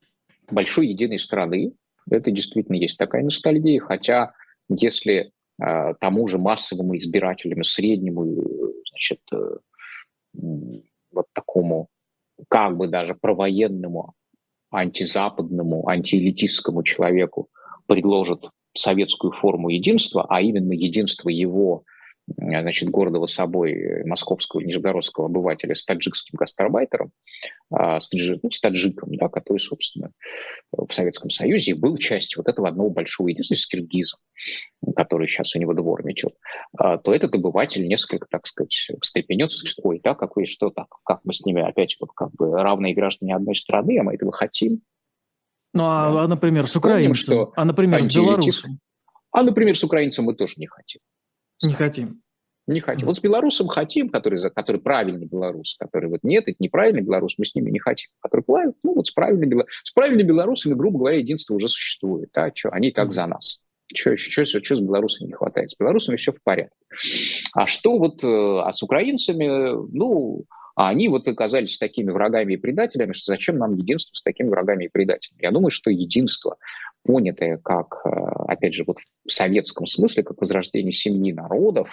[0.50, 1.72] большой единой страны,
[2.10, 4.32] это действительно есть такая ностальгия, хотя
[4.68, 9.56] если э, тому же массовому избирателю, среднему, значит, э,
[11.12, 11.88] вот такому
[12.48, 14.14] как бы даже провоенному,
[14.70, 17.48] антизападному, антиэлитистскому человеку
[17.86, 18.44] предложат
[18.76, 21.84] советскую форму единства, а именно единство его
[22.26, 27.12] значит, гордого собой московского нижегородского обывателя с таджикским гастарбайтером,
[27.70, 30.10] а, с, таджи, ну, с таджиком, да, который, собственно,
[30.72, 34.18] в Советском Союзе был частью вот этого одного большого единства с киргизом,
[34.96, 36.34] который сейчас у него дворничал,
[36.76, 41.20] а, то этот обыватель несколько, так сказать, встрепенется, скажет, ой, да, какой, что так, как
[41.24, 44.82] мы с ними опять вот как бы равные граждане одной страны, а мы этого хотим.
[45.72, 46.22] Ну, а, да.
[46.22, 48.80] а например, с украинцем, Помним, что а, например, с белорусом?
[49.30, 51.00] А, например, с украинцем мы тоже не хотим.
[51.62, 52.22] Не хотим.
[52.66, 53.06] Не хотим.
[53.06, 57.44] Вот с белорусом хотим, который, который правильный белорус, который вот нет, это неправильный белорус, мы
[57.44, 58.10] с ними не хотим.
[58.20, 62.30] Который плавает, ну вот с правильными, с правильными белорусами, грубо говоря, единство уже существует.
[62.34, 63.60] А что, они так за нас.
[63.94, 65.70] Что еще, что, что с белорусами не хватает?
[65.70, 66.74] С белорусами все в порядке.
[67.52, 69.46] А что вот э, а с украинцами,
[69.96, 74.84] ну, они вот оказались такими врагами и предателями, что зачем нам единство с такими врагами
[74.84, 75.42] и предателями?
[75.42, 76.56] Я думаю, что единство,
[77.06, 81.88] понятое как, э, опять же, вот в советском смысле, как возрождение семьи народов,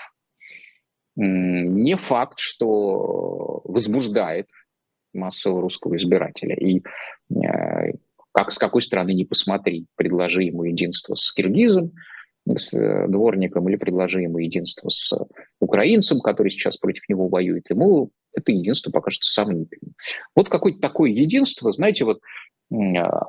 [1.16, 4.48] не факт, что возбуждает
[5.14, 6.56] массового русского избирателя.
[6.56, 6.82] И
[7.36, 7.94] э,
[8.32, 11.92] как с какой стороны не посмотри, предложи ему единство с киргизом,
[12.48, 15.12] с э, дворником, или предложи ему единство с
[15.60, 19.94] украинцем, который сейчас против него воюет, ему это единство покажется сомнительным.
[20.36, 22.20] Вот какое-то такое единство, знаете, вот
[22.74, 23.28] а,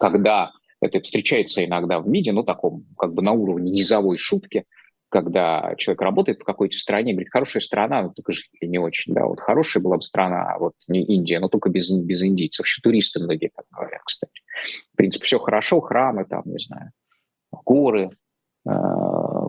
[0.00, 4.64] когда это встречается иногда в МИДе, ну, таком, как бы на уровне низовой шутки,
[5.10, 9.26] когда человек работает в какой-то стране, говорит, хорошая страна, но только жители не очень, да,
[9.26, 12.80] вот хорошая была бы страна, а вот не Индия, но только без, без индийцев, еще
[12.80, 14.40] туристы многие так говорят, кстати.
[14.92, 16.92] В принципе, все хорошо, храмы там, не знаю,
[17.50, 18.10] горы,
[18.66, 18.70] э,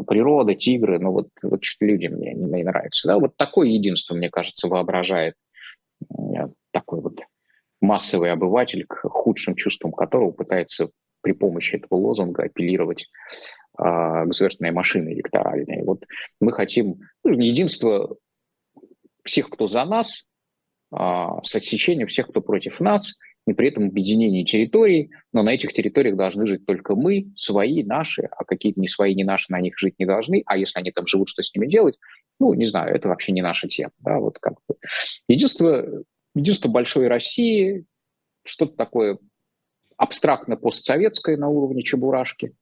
[0.07, 4.15] природа, тигры, ну вот, вот что люди мне не, не нравятся, да, вот такое единство,
[4.15, 5.35] мне кажется, воображает
[6.09, 7.19] э, такой вот
[7.81, 10.89] массовый обыватель, к худшим чувствам которого пытается
[11.21, 13.07] при помощи этого лозунга апеллировать
[13.77, 15.83] а, государственные машины электоральные.
[15.83, 16.05] Вот
[16.39, 18.15] мы хотим ну, единство
[19.23, 20.27] всех, кто за нас,
[20.91, 23.13] а, с отсечением всех, кто против нас,
[23.47, 28.23] и при этом объединение территорий, но на этих территориях должны жить только мы, свои, наши,
[28.23, 31.07] а какие-то не свои, не наши на них жить не должны, а если они там
[31.07, 31.97] живут, что с ними делать,
[32.39, 33.91] ну, не знаю, это вообще не наша тема.
[33.99, 34.55] Да, вот как
[35.27, 36.03] единство,
[36.35, 37.85] единство большой России,
[38.43, 39.17] что-то такое
[39.97, 42.53] абстрактно постсоветское на уровне Чебурашки,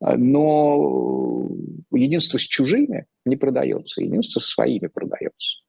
[0.00, 1.48] но
[1.92, 5.62] единство с чужими не продается, единство с своими продается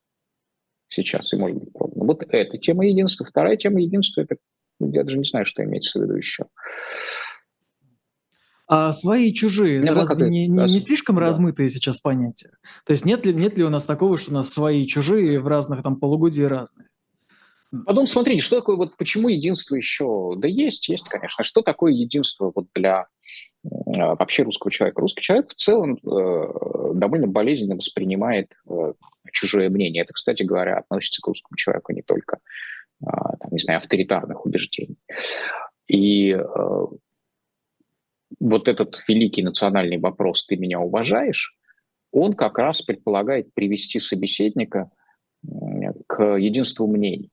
[0.94, 2.06] сейчас и может быть продано.
[2.06, 3.26] Вот эта тема единства.
[3.26, 4.38] Вторая тема единства, это
[4.80, 6.46] я даже не знаю, что имеется в виду еще.
[8.68, 11.24] А свои и чужие, это разве не, не, не слишком да.
[11.24, 12.52] размытые сейчас понятия?
[12.86, 15.40] То есть нет ли, нет ли у нас такого, что у нас свои и чужие
[15.40, 16.88] в разных там полугодии разные?
[17.86, 21.44] Потом смотрите, что такое, вот почему единство еще, да есть, есть, конечно.
[21.44, 23.08] Что такое единство вот для
[23.64, 25.02] э, вообще русского человека?
[25.02, 28.94] Русский человек в целом э, довольно болезненно воспринимает э,
[29.32, 30.04] чужое мнение.
[30.04, 32.38] Это, кстати говоря, относится к русскому человеку не только,
[33.02, 34.98] э, там, не знаю, авторитарных убеждений.
[35.88, 36.86] И э,
[38.40, 41.58] вот этот великий национальный вопрос «ты меня уважаешь?»
[42.12, 44.92] он как раз предполагает привести собеседника
[46.06, 47.33] к единству мнений.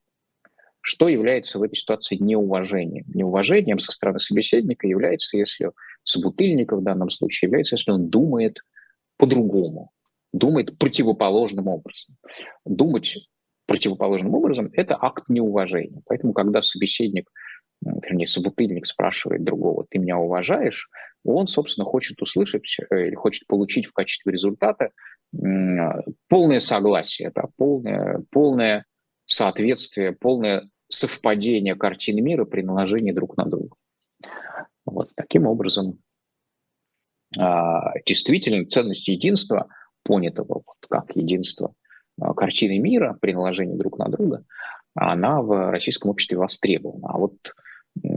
[0.82, 3.04] Что является в этой ситуации неуважением?
[3.12, 5.72] Неуважением со стороны собеседника является, если
[6.04, 8.58] собутыльника в данном случае, является, если он думает
[9.18, 9.90] по-другому,
[10.32, 12.16] думает противоположным образом.
[12.64, 13.18] Думать
[13.66, 16.02] противоположным образом– это акт неуважения.
[16.06, 17.30] Поэтому, когда собеседник,
[17.82, 20.88] вернее, собутыльник спрашивает другого, ты меня уважаешь,
[21.24, 24.90] он, собственно, хочет услышать э, или хочет получить в качестве результата
[26.28, 28.84] полное согласие, да, полное, полное
[29.32, 33.76] соответствие, полное совпадение картины мира при наложении друг на друга.
[34.84, 35.98] Вот таким образом
[37.38, 39.68] а, действительно ценность единства,
[40.02, 41.74] понятого вот как единство
[42.20, 44.44] а, картины мира при наложении друг на друга,
[44.94, 47.08] она в российском обществе востребована.
[47.10, 47.36] А вот
[48.02, 48.08] э,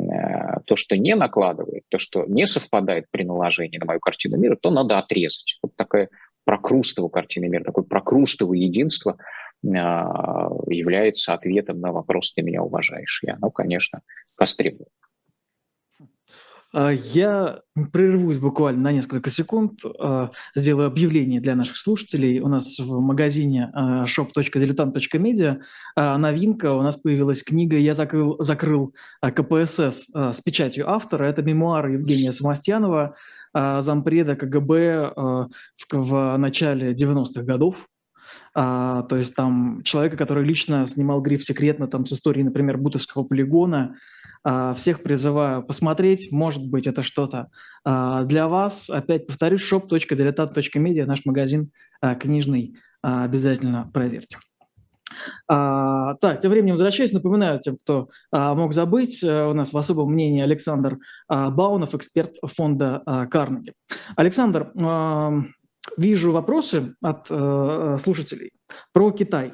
[0.65, 4.71] то, что не накладывает, то, что не совпадает при наложении на мою картину мира, то
[4.71, 5.59] надо отрезать.
[5.61, 6.09] Вот такая
[6.45, 9.17] прокрустовая картина мира, такое прокрустовое единство–
[9.63, 14.01] является ответом на вопрос «ты меня уважаешь?» И оно, конечно,
[14.37, 14.89] востребовано.
[16.73, 22.39] А, я прервусь буквально на несколько секунд, а, сделаю объявление для наших слушателей.
[22.39, 25.59] У нас в магазине shop.diletant.media
[25.95, 31.25] новинка, у нас появилась книга «Я закрыл, закрыл КПСС» с печатью автора.
[31.25, 33.15] Это мемуары Евгения Самостьянова,
[33.53, 35.13] зампреда КГБ
[35.91, 37.87] в начале 90-х годов
[38.53, 43.23] а, то есть там человека, который лично снимал гриф секретно там с историей, например, Бутовского
[43.23, 43.95] полигона,
[44.43, 47.47] а, всех призываю посмотреть, может быть, это что-то
[47.83, 48.89] а, для вас.
[48.89, 54.37] Опять повторюсь, shop.diletant.media, наш магазин а, книжный, а, обязательно проверьте.
[55.47, 59.77] А, так, тем временем возвращаясь, напоминаю тем, кто а, мог забыть, а, у нас в
[59.77, 63.73] особом мнении Александр а, Баунов, эксперт фонда а, Карнеги.
[64.15, 65.43] Александр, а,
[65.97, 68.51] вижу вопросы от а, слушателей
[68.93, 69.53] про Китай.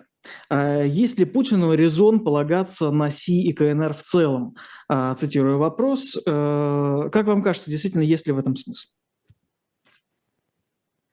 [0.50, 4.56] А, есть ли Путину резон полагаться на Си и КНР в целом?
[4.88, 6.18] А, цитирую вопрос.
[6.28, 8.90] А, как вам кажется, действительно, есть ли в этом смысл?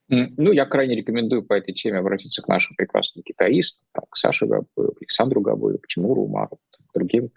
[0.08, 4.94] Ну, я крайне рекомендую по этой теме обратиться к нашим прекрасным китаистам, к Саше Габуеву,
[5.00, 7.28] Александру Габуеву, к Тимуру Умару, к другим э,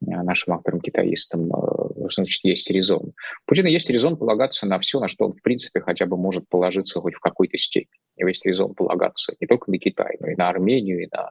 [0.00, 3.08] нашим авторам-китаистам, э, значит, есть резон.
[3.08, 3.12] У
[3.46, 7.00] Путина есть резон полагаться на все, на что он, в принципе, хотя бы может положиться
[7.00, 8.00] хоть в какой-то степени.
[8.16, 11.30] У него есть резон полагаться не только на Китай, но и на Армению, и на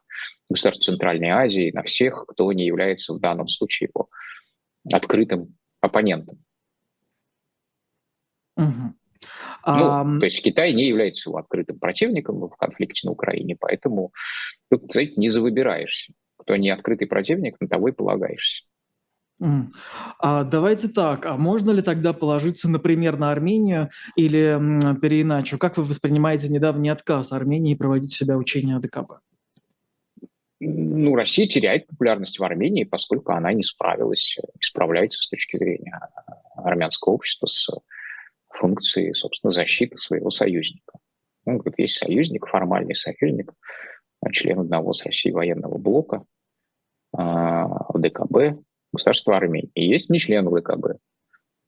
[0.50, 4.10] государство Центральной Азии, и на всех, кто не является в данном случае его
[4.92, 6.44] открытым оппонентом.
[8.56, 8.94] Угу.
[9.66, 14.14] Ну, то есть Китай не является его открытым противником в конфликте на Украине, поэтому
[14.70, 16.14] тут, знаете, не завыбираешься.
[16.40, 18.64] Кто не открытый противник, на того и полагаешься.
[20.20, 24.60] А давайте так, а можно ли тогда положиться, например, на Армению или
[25.00, 25.58] переиначу?
[25.58, 29.20] Как вы воспринимаете недавний отказ Армении проводить у себя учения АДКБ?
[30.62, 35.98] Ну, Россия теряет популярность в Армении, поскольку она не справилась, не справляется с точки зрения
[36.56, 37.70] армянского общества с
[38.50, 41.00] функции, собственно, защиты своего союзника.
[41.46, 43.54] Ну, вот есть союзник, формальный союзник,
[44.32, 46.24] член одного с Россией военного блока,
[47.16, 48.60] а, ДКБ,
[48.92, 49.72] государство Армении.
[49.74, 51.00] И есть не член ДКБ,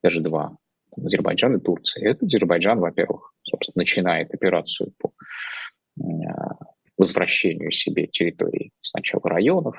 [0.03, 0.57] даже два,
[0.95, 2.09] Азербайджан и Турция.
[2.09, 5.11] Это Азербайджан, во-первых, собственно, начинает операцию по
[5.99, 6.57] а,
[6.97, 9.75] возвращению себе территории сначала районов,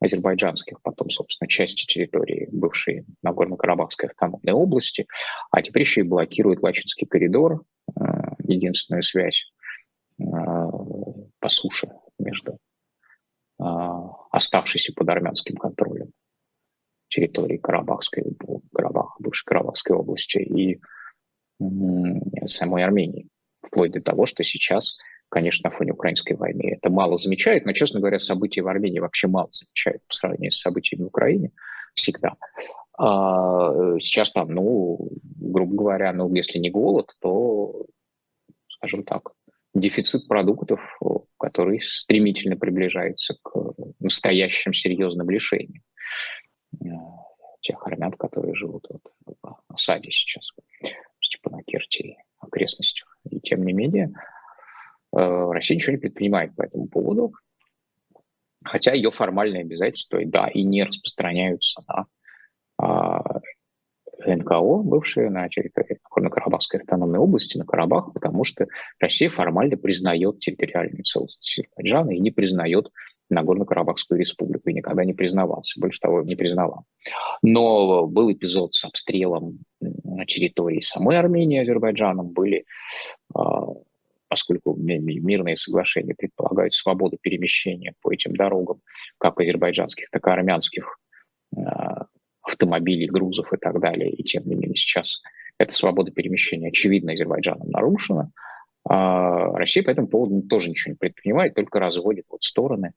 [0.00, 5.06] азербайджанских, потом, собственно, части территории бывшей Нагорно-Карабахской автономной области,
[5.50, 8.02] а теперь еще и блокирует Лачинский коридор, э,
[8.44, 9.44] единственную связь
[10.20, 10.24] э,
[11.48, 12.58] по суше между
[13.58, 13.64] э,
[14.30, 16.12] оставшейся под армянским контролем
[17.08, 18.36] территории Карабахской,
[18.74, 20.78] Карабах, бывшей Карабахской области и
[22.46, 23.28] самой Армении,
[23.62, 24.94] вплоть до того, что сейчас
[25.30, 26.72] конечно, на фоне украинской войны.
[26.72, 30.60] Это мало замечают, но, честно говоря, события в Армении вообще мало замечают по сравнению с
[30.60, 31.50] событиями в Украине
[31.92, 32.34] всегда.
[32.96, 37.84] А э, сейчас там, ну, грубо говоря, ну, если не голод, то,
[38.68, 39.32] скажем так,
[39.74, 40.80] дефицит продуктов,
[41.38, 45.82] который стремительно приближается к настоящим серьезным лишениям
[46.80, 46.86] э,
[47.60, 50.50] тех армян, которые живут вот в осаде сейчас,
[51.20, 53.18] типа на Керти и окрестностях.
[53.30, 54.12] И тем не менее,
[55.16, 57.32] Э, Россия ничего не предпринимает по этому поводу,
[58.64, 62.06] хотя ее формальные обязательства, да, и не распространяются на
[62.80, 63.27] а,
[64.36, 68.66] НКО, бывшие на территории Нагорно-Карабахской автономной области, на Карабах, потому что
[69.00, 72.90] Россия формально признает территориальную целостность Азербайджана и не признает
[73.30, 76.84] Нагорно-Карабахскую республику и никогда не признавался, больше того, не признавал.
[77.42, 82.64] Но был эпизод с обстрелом на территории самой Армении Азербайджаном, были
[83.34, 83.66] а,
[84.28, 88.80] поскольку мирные соглашения предполагают свободу перемещения по этим дорогам,
[89.18, 90.98] как азербайджанских, так и армянских
[91.56, 91.60] э,
[92.48, 94.10] автомобилей, грузов и так далее.
[94.10, 95.22] И тем не менее сейчас
[95.58, 98.30] эта свобода перемещения очевидно Азербайджаном нарушена.
[98.88, 102.92] А Россия по этому поводу тоже ничего не предпринимает, только разводит вот стороны,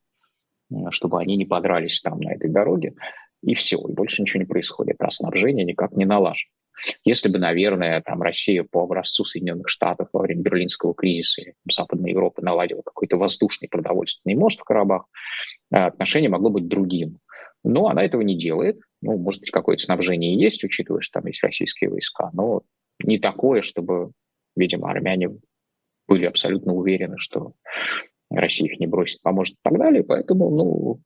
[0.92, 2.94] чтобы они не подрались там на этой дороге.
[3.42, 4.98] И все, и больше ничего не происходит.
[5.00, 6.52] А снабжение никак не налажено.
[7.04, 12.12] Если бы, наверное, там Россия по образцу Соединенных Штатов во время Берлинского кризиса или Западной
[12.12, 15.06] Европы наладила какой-то воздушный продовольственный мост в Карабах,
[15.72, 17.20] э, отношение могло быть другим.
[17.63, 18.80] Но она этого не делает.
[19.02, 22.62] Ну, может быть, какое-то снабжение есть, учитывая, что там есть российские войска, но
[23.04, 24.12] не такое, чтобы,
[24.56, 25.30] видимо, армяне
[26.08, 27.54] были абсолютно уверены, что
[28.30, 30.04] Россия их не бросит, поможет и так далее.
[30.04, 31.02] Поэтому, ну,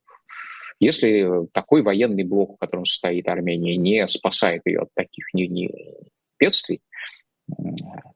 [0.79, 5.71] если такой военный блок, в котором состоит Армения, не спасает ее от таких не, не
[6.39, 6.81] бедствий,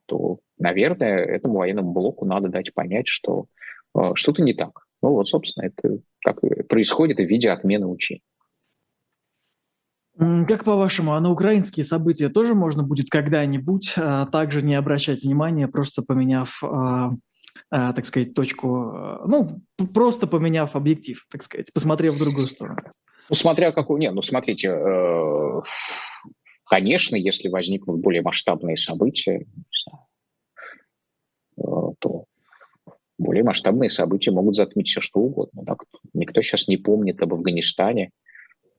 [0.05, 3.45] то, наверное, этому военному блоку надо дать понять, что
[3.95, 4.85] э, что-то не так.
[5.01, 8.23] Ну вот, собственно, это так происходит в виде отмены учений.
[10.19, 15.69] Как по-вашему, а на украинские события тоже можно будет когда-нибудь а, также не обращать внимания,
[15.69, 17.11] просто поменяв а,
[17.71, 19.61] Э, так сказать, точку, э, ну,
[19.93, 22.81] просто поменяв объектив, так сказать, посмотрев в другую сторону.
[23.29, 23.99] Ну, смотря какую...
[23.99, 25.61] Нет, ну, смотрите, э,
[26.65, 29.45] конечно, если возникнут более масштабные события,
[31.55, 32.25] то
[33.17, 35.65] более масштабные события могут затмить все, что угодно.
[35.65, 35.83] Так?
[36.13, 38.11] Никто сейчас не помнит об Афганистане,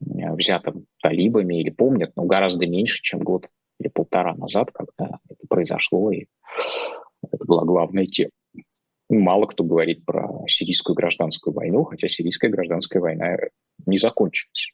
[0.01, 3.47] э, взятом талибами, или помнит, но гораздо меньше, чем год
[3.79, 6.25] или полтора назад, когда это произошло, и
[7.31, 8.31] это была главная тема.
[9.09, 13.37] Мало кто говорит про сирийскую гражданскую войну, хотя сирийская гражданская война
[13.85, 14.71] не закончилась.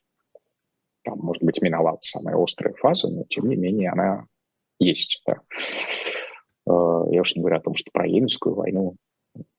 [1.03, 4.25] Там, может быть, миновала самая острая фаза, но, тем не менее, она
[4.77, 5.23] есть.
[5.25, 5.39] Да.
[6.67, 8.95] Э, я уж не говорю о том, что про Йеменскую войну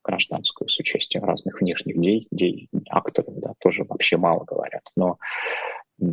[0.02, 2.00] гражданскую с участием разных внешних
[2.30, 4.82] дей, акторов, да, тоже вообще мало говорят.
[4.96, 5.18] Но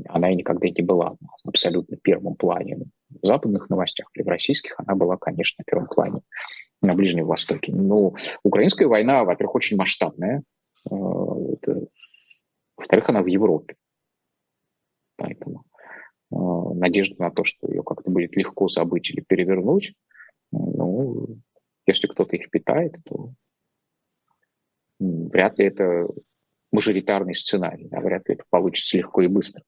[0.07, 4.95] она и никогда не была абсолютно первом плане в западных новостях или в российских, она
[4.95, 6.21] была, конечно, на первом плане
[6.81, 7.71] на Ближнем Востоке.
[7.71, 10.41] Ну, украинская война, во-первых, очень масштабная.
[10.89, 10.93] Э,
[12.77, 13.75] во-вторых, она в Европе.
[15.17, 15.63] Поэтому
[16.31, 19.93] э, надежда на то, что ее как-то будет легко забыть или перевернуть,
[20.51, 21.37] ну,
[21.87, 23.33] если кто-то их питает, то
[25.29, 26.07] вряд ли это
[26.71, 29.63] мажоритарный сценарий, да, вряд ли это получится легко и быстро.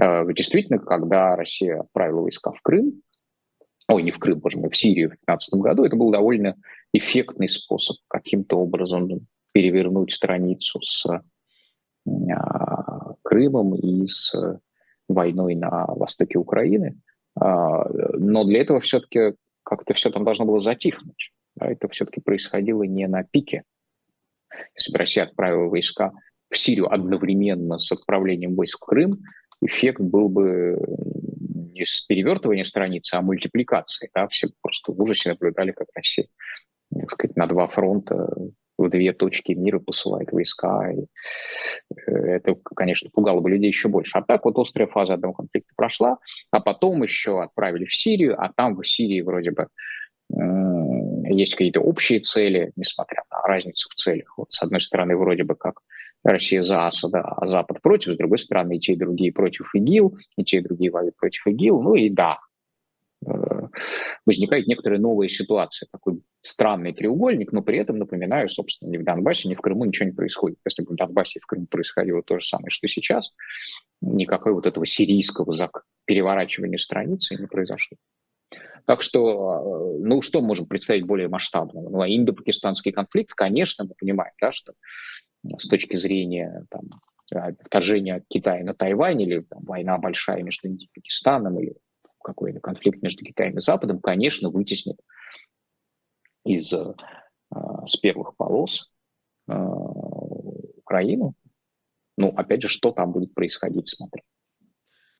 [0.00, 3.02] Э, действительно, когда Россия отправила войска в Крым,
[3.88, 6.56] ой, не в Крым, боже мой, в Сирию в 2015 году, это был довольно
[6.92, 14.32] эффектный способ каким-то образом перевернуть страницу с а, Крымом и с
[15.08, 16.98] войной на востоке Украины.
[17.38, 21.32] А, но для этого все-таки как-то все там должно было затихнуть.
[21.58, 23.64] Это все-таки происходило не на пике.
[24.76, 26.12] Если бы Россия отправила войска
[26.50, 29.20] в Сирию одновременно с отправлением войск в Крым,
[29.60, 30.76] эффект был бы
[31.72, 34.10] не с перевертывания страницы, а мультипликации.
[34.14, 34.28] Да?
[34.28, 36.26] Все просто в ужасе наблюдали, как Россия
[37.00, 38.28] так сказать, на два фронта
[38.76, 40.90] в две точки мира посылает войска.
[40.90, 41.06] И
[42.06, 44.18] э, это, конечно, пугало бы людей еще больше.
[44.18, 46.18] А так вот острая фаза одного конфликта прошла,
[46.50, 49.68] а потом еще отправили в Сирию, а там в Сирии вроде бы
[51.28, 54.36] есть какие-то общие цели, несмотря на разницу в целях.
[54.36, 55.80] Вот, с одной стороны, вроде бы как
[56.24, 60.18] Россия за Асада, а Запад против, с другой стороны, и те, и другие против ИГИЛ,
[60.36, 61.82] и те, и другие воюют против ИГИЛ.
[61.82, 62.38] Ну и да,
[63.26, 63.30] э,
[64.24, 69.48] возникает некоторая новая ситуация, такой странный треугольник, но при этом, напоминаю, собственно, ни в Донбассе,
[69.48, 70.58] ни в Крыму ничего не происходит.
[70.64, 73.32] Если бы в Донбассе и в Крыму происходило то же самое, что сейчас,
[74.00, 75.52] никакой вот этого сирийского
[76.06, 77.98] переворачивания страницы не произошло.
[78.86, 81.88] Так что, э, ну, что можем представить более масштабного?
[81.88, 84.74] Ну, а индо-пакистанский конфликт, конечно, мы понимаем, да, что
[85.58, 86.90] с точки зрения там,
[87.34, 91.76] э, вторжения Китая на Тайвань или там, война большая между Индией и Пакистаном или
[92.22, 95.00] какой-то конфликт между Китаем и Западом, конечно, вытеснит
[96.44, 96.94] из э,
[97.86, 98.90] с первых полос
[99.46, 101.34] Украину.
[102.16, 104.22] Ну, опять же, что там будет происходить, смотри.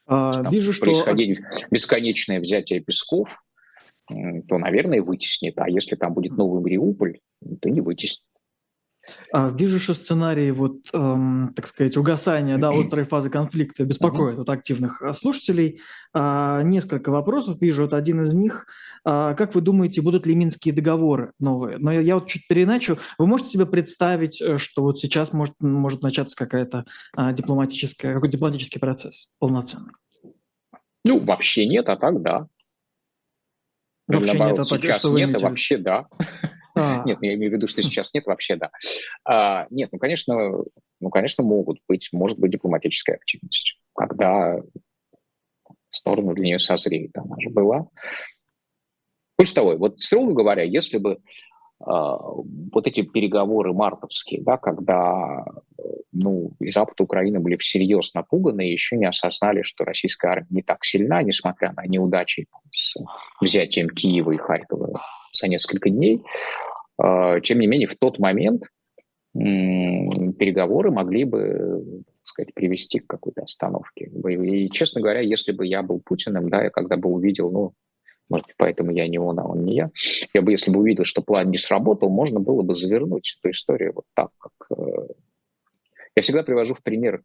[0.07, 0.87] А, вижу, что...
[0.87, 1.41] Происходить
[1.71, 3.29] бесконечное взятие Песков,
[4.07, 5.59] то, наверное, вытеснит.
[5.59, 7.21] А если там будет новый Мариуполь,
[7.61, 8.25] то не вытеснит.
[9.33, 14.49] А, вижу, что сценарий, вот, эм, так сказать, угасания, да, острой фазы конфликта беспокоит от
[14.49, 15.81] активных а, слушателей.
[16.13, 18.67] А, несколько вопросов вижу, вот один из них.
[19.05, 21.79] А, как вы думаете, будут ли минские договоры новые?
[21.79, 22.99] Но я, я вот чуть переначу.
[23.19, 28.31] Вы можете себе представить, э, что вот сейчас может, может начаться какая-то а, дипломатическая, какой
[28.31, 29.93] дипломатический процесс полноценный?
[31.05, 32.47] Ну, вообще нет, а так да.
[34.07, 36.07] Вообще наоборот, нет, а так сейчас что нет, а вообще да.
[36.75, 37.03] А.
[37.05, 38.71] Нет, ну, я имею в виду, что сейчас нет, вообще да.
[39.25, 40.65] А, нет, ну, конечно,
[41.01, 44.61] ну, конечно, могут быть, может быть дипломатическая активность, когда
[45.91, 47.17] стороны для нее созреют.
[47.17, 47.87] Она же была.
[49.39, 51.19] Больше того, вот, строго говоря, если бы
[51.83, 55.45] Uh, вот эти переговоры мартовские, да, когда
[56.13, 60.63] ну, и Запад Украины были всерьез напуганы и еще не осознали, что российская армия не
[60.63, 62.95] так сильна, несмотря на неудачи с
[63.41, 65.03] взятием Киева и Харькова
[65.35, 66.23] за несколько дней.
[66.99, 68.65] А, тем не менее, в тот момент
[69.35, 74.07] переговоры могли бы сказать, привести к какой-то остановке.
[74.07, 77.73] И, честно говоря, если бы я был Путиным, да, я когда бы увидел, ну,
[78.29, 79.91] может быть, поэтому я не он, а он не я,
[80.33, 83.93] я бы, если бы увидел, что план не сработал, можно было бы завернуть эту историю
[83.95, 84.79] вот так, как...
[84.79, 85.09] Э,
[86.17, 87.23] я всегда привожу в пример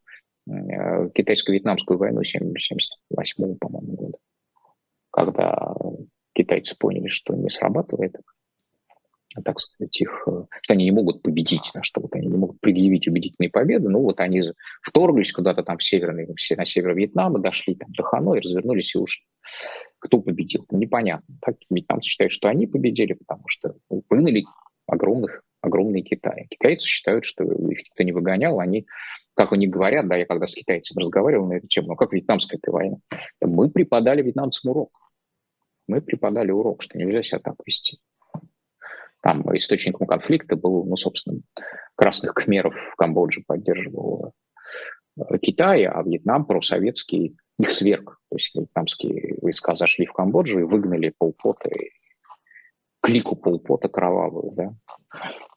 [0.49, 4.17] э, китайско-вьетнамскую войну 78 по-моему, года,
[5.11, 5.73] когда
[6.39, 8.15] китайцы поняли, что не срабатывает,
[9.43, 12.59] так сказать, их, э, что они не могут победить, да, что вот они не могут
[12.61, 14.41] предъявить убедительные победы, ну вот они
[14.81, 19.23] вторглись куда-то там в северный, на север Вьетнама, дошли там до Ханой, развернулись и ушли.
[19.99, 20.65] Кто победил?
[20.71, 21.35] Ну, непонятно.
[21.41, 24.45] Так вьетнамцы считают, что они победили, потому что выгнали
[24.87, 26.47] огромных, огромные Китаи.
[26.49, 28.87] Китайцы считают, что их никто не выгонял, они
[29.35, 32.59] как они говорят, да, я когда с китайцами разговаривал на эту тему, ну как вьетнамская
[32.61, 32.97] эта война,
[33.39, 34.91] мы преподали вьетнамцам урок
[35.89, 37.99] мы преподали урок, что нельзя себя так вести.
[39.21, 41.41] Там источником конфликта был, ну, собственно,
[41.95, 44.33] красных кхмеров в Камбодже поддерживал
[45.17, 48.19] э, Китай, а Вьетнам просоветский их сверг.
[48.29, 51.69] То есть вьетнамские войска зашли в Камбоджу и выгнали полпота,
[53.01, 54.73] клику полпота кровавую, да,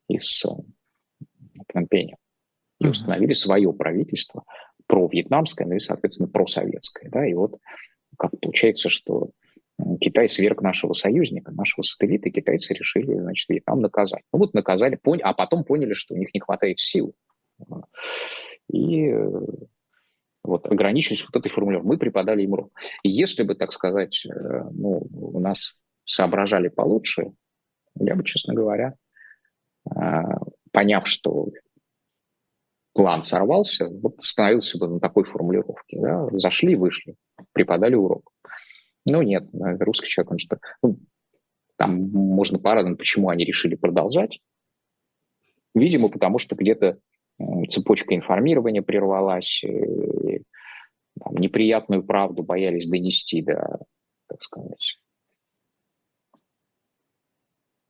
[0.09, 0.49] из э,
[1.69, 2.17] Пномпеня.
[2.81, 4.43] И установили свое правительство,
[4.89, 7.09] про-вьетнамское, ну и, соответственно, просоветское.
[7.11, 7.61] Да, и вот
[8.19, 9.22] как получается, что
[10.03, 14.23] Китай сверг нашего союзника, нашего сателлита, и китайцы решили, значит, Вьетнам наказать.
[14.33, 15.21] Ну вот наказали, пон...
[15.23, 17.15] а потом поняли, что у них не хватает сил.
[18.69, 19.31] И э,
[20.43, 21.89] вот ограничились вот этой формулировкой.
[21.89, 22.73] Мы преподали им урок.
[23.05, 24.31] И если бы, так сказать, э,
[24.73, 27.33] ну, у нас соображали получше,
[27.95, 28.95] я бы, честно говоря,
[29.89, 30.21] э,
[30.73, 31.47] поняв, что
[32.93, 36.01] план сорвался, вот становился бы на такой формулировке.
[36.01, 36.27] Да?
[36.33, 37.15] Зашли, вышли,
[37.53, 38.32] преподали урок.
[39.07, 40.59] Ну, нет, русский человек, он что...
[40.83, 40.99] Ну,
[41.77, 44.41] там можно порадовать, почему они решили продолжать.
[45.75, 46.99] Видимо, потому что где-то
[47.69, 53.81] цепочка информирования прервалась, там, неприятную правду боялись донести до,
[54.29, 54.99] так сказать,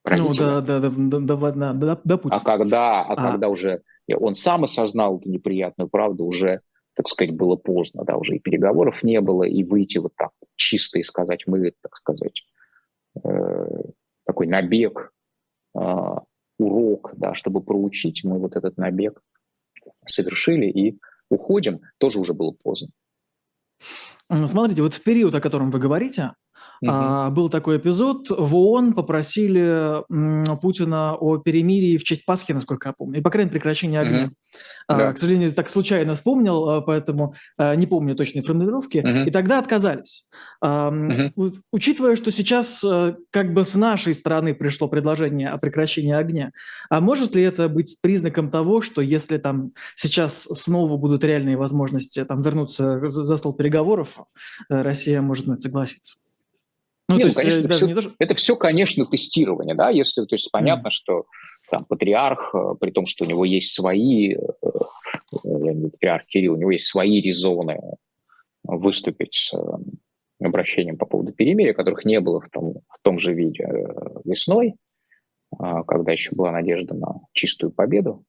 [0.05, 2.41] Ну да, да, да, да, да, да, да, да Путина.
[2.41, 3.83] А когда, а, а когда уже
[4.15, 6.61] он сам осознал эту неприятную правду, уже
[6.95, 10.99] так сказать, было поздно, да, уже и переговоров не было, и выйти вот так чисто
[10.99, 12.43] и сказать, мы, так сказать,
[13.23, 13.83] э,
[14.25, 15.13] такой набег,
[15.75, 15.81] э,
[16.59, 19.23] урок, да, чтобы проучить, мы вот этот набег
[20.07, 22.89] совершили и уходим, тоже уже было поздно.
[24.47, 26.33] Смотрите, вот в период, о котором вы говорите,
[26.83, 27.31] Uh-huh.
[27.31, 30.03] Был такой эпизод, в ООН попросили
[30.61, 34.25] Путина о перемирии в честь Пасхи, насколько я помню, и, по крайней мере, прекращении огня.
[34.27, 34.33] Uh-huh.
[34.89, 35.13] Да.
[35.13, 38.99] К сожалению, так случайно вспомнил, а, поэтому а, не помню точной формулировки.
[39.27, 40.27] И тогда отказались.
[40.61, 42.85] Учитывая, что сейчас
[43.31, 46.51] как бы с нашей стороны пришло предложение о прекращении огня,
[46.91, 52.25] а может ли это быть признаком того, что если там сейчас снова будут реальные возможности
[52.25, 54.19] там вернуться за стол переговоров,
[54.69, 56.22] Россия может на это согласиться?
[57.09, 58.15] Ну, Нет, ну, конечно, все, даже...
[58.19, 60.93] это все, конечно, тестирование, да, если, то есть понятно, mm.
[60.93, 61.27] что
[61.73, 66.57] там патриарх, э, при том, что у него есть свои, э, э, патриарх Кирилл, у
[66.57, 67.81] него есть свои резоны
[68.65, 69.53] выступить с
[70.41, 73.67] обращением по поводу перемирия, которых не было в том, в том же виде
[74.25, 74.75] весной,
[75.59, 78.25] когда еще была надежда на чистую победу,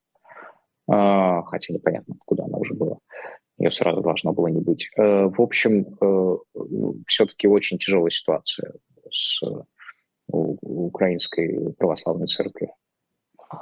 [0.87, 2.97] хотя непонятно, куда она уже была
[3.57, 4.89] ее сразу должно было не быть.
[4.97, 6.37] Э, в общем, э,
[7.07, 8.73] все-таки очень тяжелая ситуация
[9.11, 9.41] с
[10.27, 12.73] украинской православной церковью,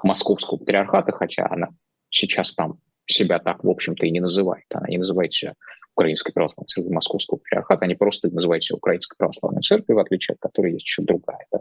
[0.03, 1.69] московского патриархата, хотя она
[2.09, 4.65] сейчас там себя так, в общем-то, и не называет.
[4.73, 5.55] Она не называет себя
[5.95, 10.39] Украинской православной церковью Московского патриархата, они просто называют себя Украинской православной церковью, в отличие от
[10.39, 11.45] которой есть еще другая.
[11.51, 11.59] Да?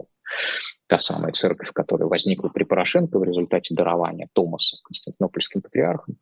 [0.87, 6.17] Та самая церковь, которая возникла при Порошенко в результате дарования Томаса Константинопольским патриархом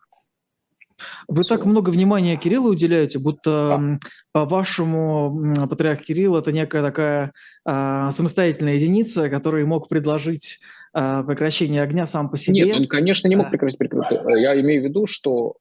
[1.27, 3.99] вы так много внимания Кириллу уделяете, будто, да.
[4.31, 7.33] по-вашему, патриарх Кирилл– это некая такая
[7.65, 10.59] а, самостоятельная единица, который мог предложить
[10.93, 12.61] а, прекращение огня сам по себе.
[12.61, 13.77] Нет, он, конечно, не мог прекратить.
[13.77, 14.19] прекратить.
[14.25, 15.55] Я имею в виду, что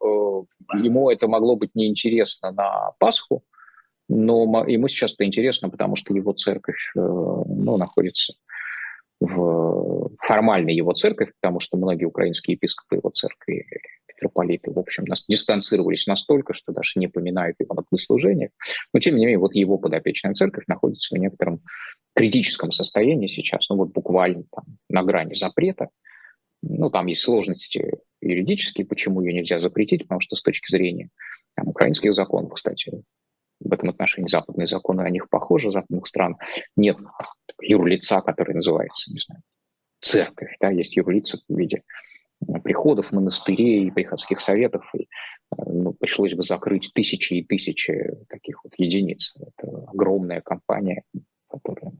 [0.72, 3.42] э, ему это могло быть неинтересно на Пасху,
[4.08, 8.34] но ему сейчас это интересно, потому что его церковь э, ну, находится
[9.20, 13.66] в формальной его церковь, потому что многие украинские епископы его церкви
[14.18, 18.50] митрополиты, в общем, нас дистанцировались настолько, что даже не поминают его на богослужениях.
[18.92, 21.60] Но, тем не менее, вот его подопечная церковь находится в некотором
[22.14, 25.88] критическом состоянии сейчас, ну вот буквально там на грани запрета.
[26.62, 31.10] Ну, там есть сложности юридические, почему ее нельзя запретить, потому что с точки зрения
[31.54, 33.04] там, украинских законов, кстати,
[33.60, 36.36] в этом отношении западные законы о них похожи, западных стран,
[36.76, 36.96] нет
[37.60, 39.42] юрлица, который называется, не знаю,
[40.00, 41.82] церковь, да, есть юрлица в виде
[42.62, 45.06] приходов, монастырей, приходских советов, и, э,
[45.66, 49.34] ну, пришлось бы закрыть тысячи и тысячи таких вот единиц.
[49.36, 51.02] Это огромная компания,
[51.48, 51.92] которая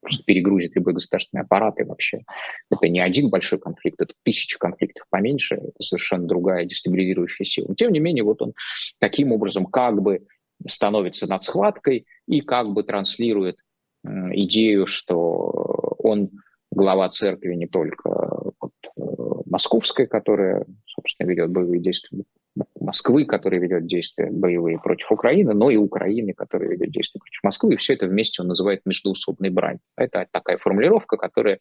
[0.00, 2.22] просто перегрузит любой государственный аппарат, и вообще
[2.70, 7.68] это не один большой конфликт, это тысячи конфликтов поменьше, это совершенно другая дестабилизирующая сила.
[7.68, 8.54] Но, тем не менее, вот он
[9.00, 10.26] таким образом как бы
[10.66, 13.58] становится над схваткой и как бы транслирует
[14.04, 16.30] идею, что он
[16.70, 18.52] глава церкви не только
[19.46, 22.22] вот, московской, которая, собственно, ведет боевые действия,
[22.80, 27.74] Москвы, которая ведет действия боевые против Украины, но и Украины, которая ведет действия против Москвы.
[27.74, 29.78] И все это вместе он называет междуусобной брань.
[29.96, 31.58] Это такая формулировка, которая,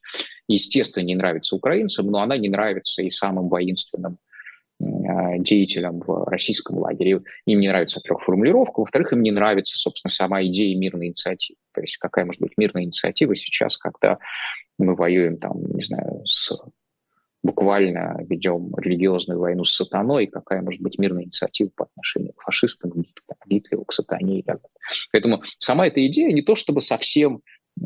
[0.47, 4.19] естественно, не нравится украинцам, но она не нравится и самым воинственным
[4.81, 7.21] а, деятелям в российском лагере.
[7.45, 11.57] Им не нравится, во-первых, формулировка, во-вторых, им не нравится, собственно, сама идея мирной инициативы.
[11.73, 14.17] То есть какая может быть мирная инициатива сейчас, когда
[14.77, 16.53] мы воюем там, не знаю, с
[17.45, 22.91] буквально ведем религиозную войну с сатаной, какая может быть мирная инициатива по отношению к фашистам,
[22.91, 24.77] к Гитлеру, к сатане и так далее.
[25.11, 27.41] Поэтому сама эта идея не то чтобы совсем
[27.79, 27.83] э,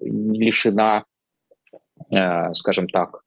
[0.00, 1.04] лишена,
[2.10, 3.20] э, скажем так,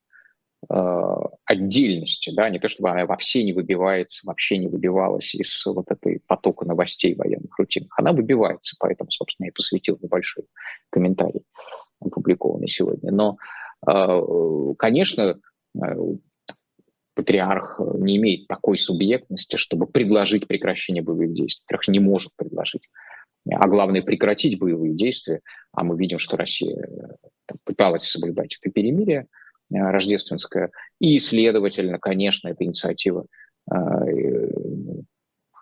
[0.71, 5.91] э, отдельности, да, не то чтобы она вообще не выбивается, вообще не выбивалась из вот
[5.91, 7.93] этой потока новостей военных рутинных.
[7.99, 10.45] Она выбивается, поэтому, собственно, я посвятил небольшой
[10.89, 11.43] комментарий,
[11.99, 13.11] опубликованный сегодня.
[13.11, 13.62] Но а,
[14.77, 15.39] конечно,
[15.75, 15.79] э,
[17.15, 21.63] патриарх не имеет такой субъектности, чтобы предложить прекращение боевых действий.
[21.67, 22.83] Патриарх не может предложить.
[23.51, 25.41] А главное, прекратить боевые действия.
[25.73, 29.27] А мы видим, что Россия э, пыталась соблюдать это перемирие
[29.71, 30.71] э, рождественское.
[30.99, 33.25] И, следовательно, конечно, эта инициатива,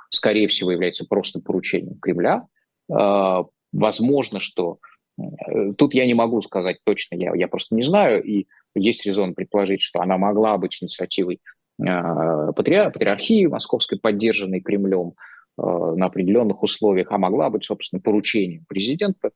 [0.09, 2.45] скорее всего, является просто поручением Кремля.
[2.87, 4.90] Возможно, что Э,
[5.77, 9.81] тут я не могу сказать точно, я, я просто не знаю, и есть резон предположить,
[9.81, 11.41] что она могла быть инициативой
[11.81, 15.13] э, патриар, патриархии московской, поддержанной Кремлем
[15.57, 19.31] э, на определенных условиях, а могла быть, собственно, поручением президента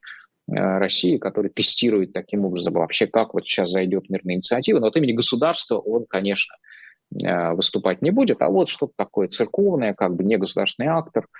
[0.47, 4.79] России, который тестирует таким образом вообще, как вот сейчас зайдет мирная инициатива.
[4.79, 6.53] Но от имени государства он, конечно,
[7.09, 11.27] выступать не будет, а вот что-то такое церковное, как бы не государственный актор–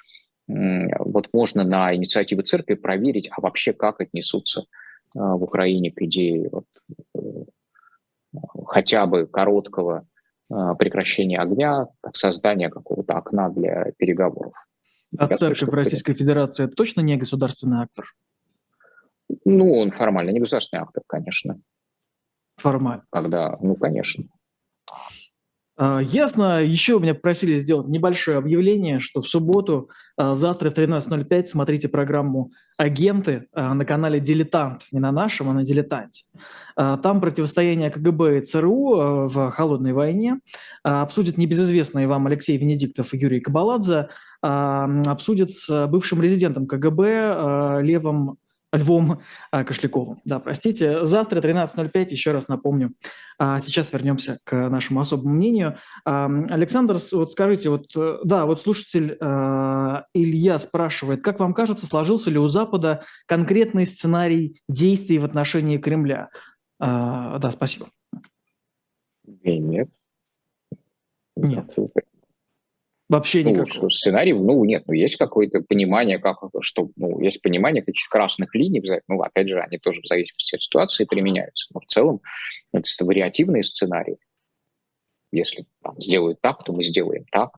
[0.48, 4.66] вот можно на инициативы церкви проверить, а вообще как отнесутся
[5.16, 6.66] а, в Украине к идее вот,
[7.16, 7.46] э,
[8.68, 10.08] хотя бы короткого
[10.50, 14.54] а, прекращения огня, создания какого-то окна для переговоров.
[15.18, 18.06] А Я церковь Российской Федерации это точно не государственный актор?
[19.46, 21.60] Ну, он формально не государственный актор, конечно.
[22.58, 23.06] Формально?
[23.10, 24.26] Когда, ну, конечно.
[25.78, 26.64] А, ясно.
[26.64, 32.52] Еще меня просили сделать небольшое объявление, что в субботу, а, завтра в 13.05 смотрите программу
[32.78, 34.84] «Агенты» а, на канале «Дилетант».
[34.92, 36.24] Не на нашем, а на «Дилетанте».
[36.76, 40.40] Там противостояние КГБ и ЦРУ в холодной войне.
[40.84, 44.10] Обсудят небезызвестные вам Алексей Венедиктов и Юрий Кабаладзе.
[44.42, 48.38] Обсудят с бывшим резидентом КГБ Левом
[48.76, 49.22] Львом
[49.52, 50.22] а, Кошляковым.
[50.26, 51.06] Да, простите.
[51.06, 52.94] Завтра 13.05, еще раз напомню.
[53.38, 55.78] А сейчас вернемся к нашему особому мнению.
[56.06, 61.86] А, Александр, вот скажите, вот э, да, вот слушатель а, Илья спрашивает, как вам кажется,
[61.86, 66.30] сложился ли у Запада конкретный сценарий действий в отношении Кремля?
[66.80, 67.88] А, да, спасибо.
[69.44, 69.90] Нет.
[71.36, 71.76] Нет.
[73.08, 73.90] Вообще ну, никакого.
[73.90, 78.84] Сценарий, ну, нет, ну, есть какое-то понимание, как, что, ну, есть понимание каких-то красных линий,
[79.08, 82.22] ну, опять же, они тоже в зависимости от ситуации применяются, но в целом
[82.74, 84.18] это вариативные сценарии.
[85.32, 87.52] Если там, сделают так, то мы сделаем так,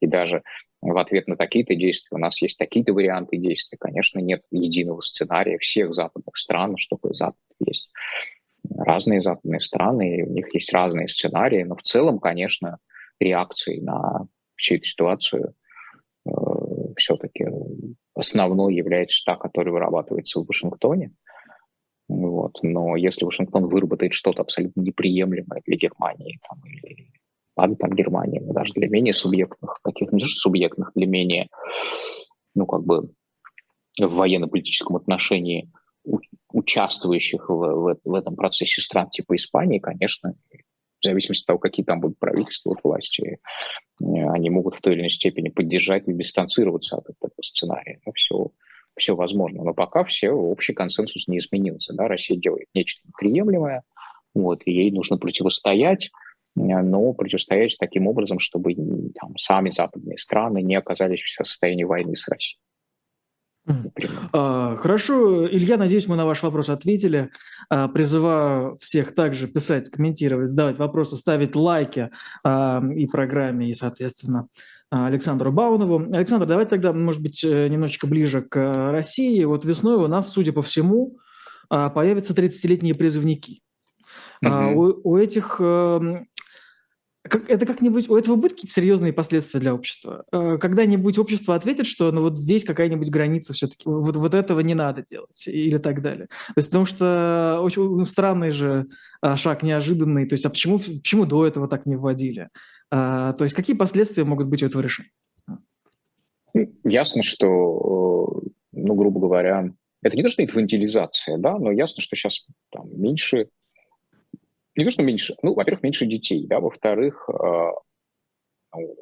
[0.00, 0.42] и даже
[0.82, 3.78] в ответ на такие-то действия у нас есть такие-то варианты действий.
[3.78, 7.88] Конечно, нет единого сценария всех западных стран, что такое Запад есть.
[8.76, 12.78] Разные западные страны, и у них есть разные сценарии, но в целом, конечно,
[13.20, 14.26] реакции на
[14.56, 15.54] всю эту ситуацию
[16.26, 16.30] э,
[16.96, 17.46] все-таки
[18.14, 21.12] основной является та, которая вырабатывается в Вашингтоне.
[22.08, 22.58] Вот.
[22.62, 27.10] Но если Вашингтон выработает что-то абсолютно неприемлемое для Германии, там, или
[27.56, 29.78] ладно, там Германия, но даже для менее субъектных,
[30.12, 31.48] не субъектных, для менее,
[32.54, 33.10] ну, как бы
[33.98, 35.70] в военно-политическом отношении
[36.52, 40.34] участвующих в, в, в этом процессе стран типа Испании, конечно,
[41.02, 43.38] в зависимости от того, какие там будут правительства власти,
[44.00, 47.98] э, они могут в той или иной степени поддержать или дистанцироваться от этого сценария.
[48.02, 48.50] Это все,
[48.96, 49.64] все возможно.
[49.64, 51.94] Но пока все, общий консенсус не изменился.
[51.94, 52.08] Да?
[52.08, 53.82] Россия делает нечто неприемлемое,
[54.34, 56.06] вот, и ей нужно противостоять,
[56.56, 58.74] э, но противостоять таким образом, чтобы
[59.20, 62.58] там, сами западные страны не оказались в состоянии войны с Россией.
[63.66, 67.30] А, хорошо, Илья, надеюсь, мы на ваш вопрос ответили.
[67.68, 72.10] А, призываю всех также писать, комментировать, задавать вопросы, ставить лайки
[72.42, 74.48] а, и программе, и, соответственно,
[74.90, 76.14] Александру Баунову.
[76.14, 79.42] Александр, давайте тогда, может быть, э, немножечко ближе к России.
[79.44, 81.18] Вот весной у нас, судя по всему,
[81.70, 83.62] появятся 30-летние призывники.
[84.44, 84.74] Mm-hmm.
[84.74, 86.26] У, у этих эм,
[87.22, 90.24] как, это как-нибудь, у этого будут какие-то серьезные последствия для общества?
[90.32, 94.74] Э, когда-нибудь общество ответит, что ну вот здесь какая-нибудь граница все-таки, вот, вот этого не
[94.74, 96.26] надо делать или так далее.
[96.26, 98.88] То есть потому что очень ну, странный же
[99.20, 100.26] а, шаг, неожиданный.
[100.26, 102.48] То есть а почему, почему до этого так не вводили?
[102.90, 105.10] А, то есть какие последствия могут быть у этого решения?
[106.84, 112.16] Ясно, что, э, ну, грубо говоря, это не то, что инфантилизация, да, но ясно, что
[112.16, 113.48] сейчас там меньше
[114.76, 117.70] не то, что меньше, ну, во-первых, меньше детей, да, во-вторых, э,
[118.74, 118.96] ну,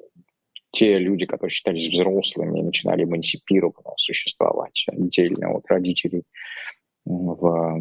[0.72, 6.24] те люди, которые считались взрослыми, начинали эмансипированно существовать отдельно от родителей
[7.04, 7.80] в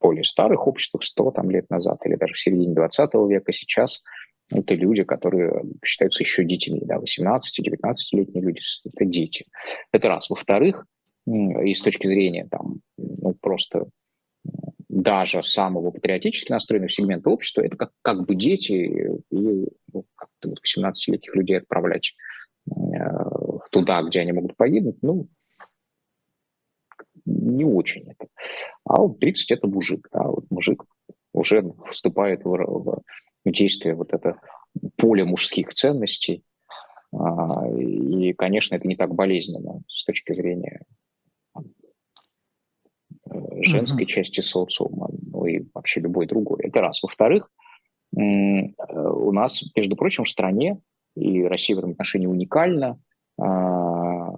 [0.00, 4.02] более старых обществах 100 там, лет назад или даже в середине 20 века сейчас
[4.50, 9.46] это люди, которые считаются еще детьми, да, 18-19-летние люди, это дети.
[9.90, 10.30] Это раз.
[10.30, 10.86] Во-вторых,
[11.26, 13.88] и с точки зрения там, ну, просто
[14.88, 21.34] даже самого патриотически настроенного сегмента общества, это как, как бы дети и ну, как 18-летних
[21.34, 22.14] людей отправлять
[22.70, 22.72] э,
[23.70, 25.28] туда, где они могут погибнуть, ну,
[27.24, 28.28] не очень это.
[28.84, 30.84] А вот 30 это мужик, да, вот мужик
[31.32, 33.02] уже вступает в, в
[33.44, 34.40] действие вот это
[34.96, 36.44] поле мужских ценностей,
[37.12, 40.82] а, и, конечно, это не так болезненно с точки зрения
[43.62, 44.08] женской uh-huh.
[44.08, 46.60] части социума, ну и вообще любой другой.
[46.64, 47.02] Это раз.
[47.02, 47.50] Во-вторых,
[48.16, 50.78] э, у нас, между прочим, в стране,
[51.16, 53.00] и Россия в этом отношении уникальна,
[53.38, 54.32] а,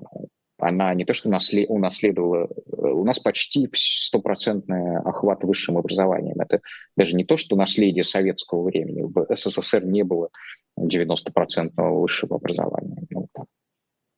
[0.58, 6.40] она не то что унаследовала, у нас почти стопроцентный охват высшим образованием.
[6.40, 6.60] Это
[6.96, 9.02] даже не то, что наследие советского времени.
[9.02, 10.30] В СССР не было
[10.78, 13.06] 90% высшего образования.
[13.10, 13.46] Ну, так.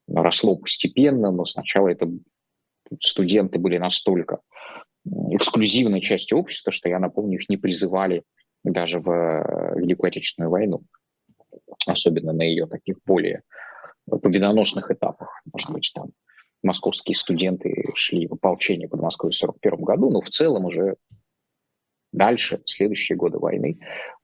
[0.09, 2.11] Росло постепенно, но сначала это
[3.01, 4.41] студенты были настолько
[5.07, 8.23] эксклюзивной частью общества, что, я напомню, их не призывали
[8.65, 10.83] даже в Великую Отечественную войну,
[11.87, 13.43] особенно на ее таких более
[14.07, 16.11] победоносных этапах, может быть, там
[16.63, 20.97] московские студенты шли в ополчение под Москвой в 1941 году, но в целом уже
[22.13, 23.79] дальше, в следующие годы войны,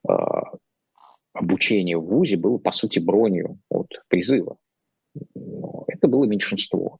[0.09, 0.12] э,
[1.33, 4.59] обучение в ВУЗе было, по сути, бронью от призыва.
[5.35, 6.99] Но это было меньшинство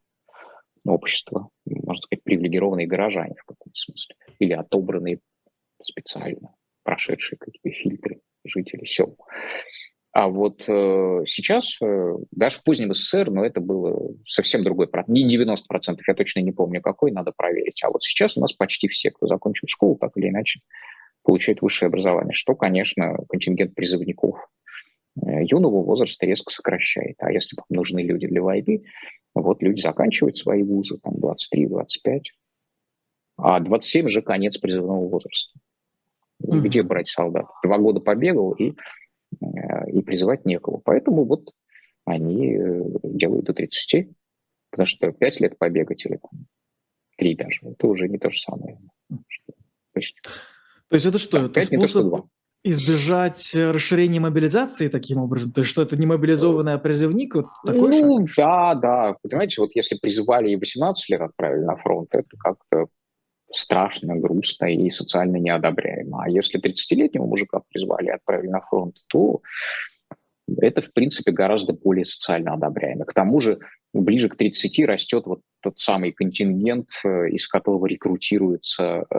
[0.85, 5.21] общества, можно сказать, привилегированные горожане в каком-то смысле, или отобранные
[5.83, 9.17] специально, прошедшие какие-то фильтры жители сел.
[10.13, 15.09] А вот э, сейчас, э, даже в позднем СССР, но это было совсем другой процент.
[15.09, 15.57] Не 90%,
[16.09, 17.83] я точно не помню какой, надо проверить.
[17.85, 20.61] А вот сейчас у нас почти все, кто закончил школу, так или иначе,
[21.23, 24.39] получают высшее образование, что, конечно, контингент призывников
[25.21, 27.17] э, юного возраста резко сокращает.
[27.19, 28.85] А если нужны люди для войны,
[29.43, 32.21] вот люди заканчивают свои вузы, там 23-25,
[33.39, 35.59] а 27 же конец призывного возраста.
[36.43, 36.61] Mm-hmm.
[36.61, 37.47] Где брать солдат?
[37.63, 38.75] Два года побегал и
[39.41, 40.79] Э, и призывать некого.
[40.79, 41.51] Поэтому вот
[42.05, 44.09] они э, делают до 30,
[44.71, 46.47] потому что 5 лет побегать или там,
[47.19, 48.79] 3 даже, это уже не то же самое.
[49.09, 51.49] То есть, то есть это что?
[51.49, 52.27] Да, это способ
[52.71, 55.53] избежать расширения мобилизации таким образом?
[55.53, 57.35] То есть что это не мобилизованный, а призывник?
[57.35, 58.37] Вот такой ну, шаг?
[58.37, 59.17] да, да.
[59.23, 62.87] Понимаете, вот если призывали и 18 лет отправили на фронт, это как-то
[63.53, 66.25] страшно, грустно и социально неодобряемо.
[66.25, 69.41] А если 30-летнего мужика призвали и отправили на фронт, то
[70.61, 73.05] это, в принципе, гораздо более социально одобряемо.
[73.05, 73.59] К тому же
[73.93, 79.17] ближе к 30 растет вот тот самый контингент, э, из которого рекрутируются э,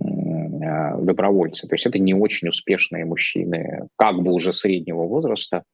[0.00, 0.04] э,
[1.00, 1.66] добровольцы.
[1.66, 5.64] То есть это не очень успешные мужчины, как бы уже среднего возраста,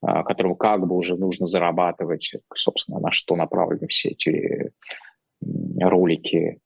[0.00, 4.72] которым как бы уже нужно зарабатывать, собственно, на что направлены все эти
[5.80, 6.58] ролики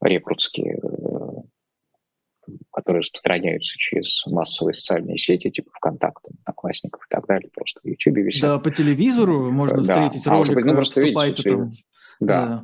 [0.00, 7.80] рекрутские, э, которые распространяются через массовые социальные сети, типа ВКонтакте, Одноклассников и так далее, просто
[7.82, 8.42] в Ютубе висят.
[8.42, 10.08] Да, по телевизору можно да.
[10.08, 11.72] встретить а, ролик, ну, просто видите, там...
[12.20, 12.46] Да.
[12.46, 12.62] да.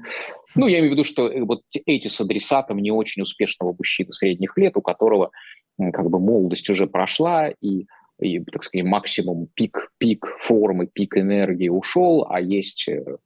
[0.54, 4.12] Ну, я имею в виду, что э, вот эти с адресатом не очень успешного мужчины
[4.12, 5.30] средних лет, у которого
[5.92, 7.86] как бы молодость уже прошла, и,
[8.20, 13.16] и так сказать, максимум пик, пик формы, пик энергии ушел, а есть э,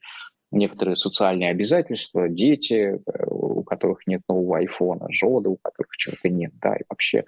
[0.50, 6.52] некоторые социальные обязательства, дети, э, у которых нет нового айфона, жены, у которых чего-то нет,
[6.60, 7.24] да, и вообще,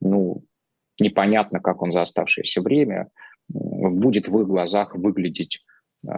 [0.00, 0.42] ну,
[0.98, 3.08] непонятно, как он за оставшееся время
[3.48, 5.62] будет в их глазах выглядеть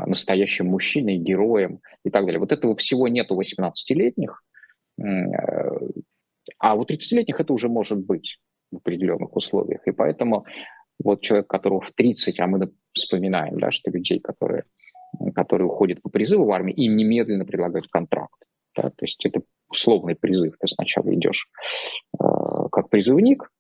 [0.07, 2.41] настоящим мужчиной, героем и так далее.
[2.41, 4.43] Вот этого всего нет у 18-летних,
[4.99, 5.05] э,
[6.59, 8.39] а у 30-летних это уже может быть
[8.70, 9.86] в определенных условиях.
[9.86, 10.47] И поэтому
[11.03, 14.64] вот человек, которого в 30, а мы вспоминаем, да, что людей, которые
[15.34, 18.45] которые уходят по призыву в армию, им немедленно предлагают контракт.
[18.76, 18.91] Да?
[18.91, 20.57] То есть это условный призыв.
[20.59, 21.49] Ты сначала идешь
[22.18, 22.24] э,
[22.70, 23.51] как призывник,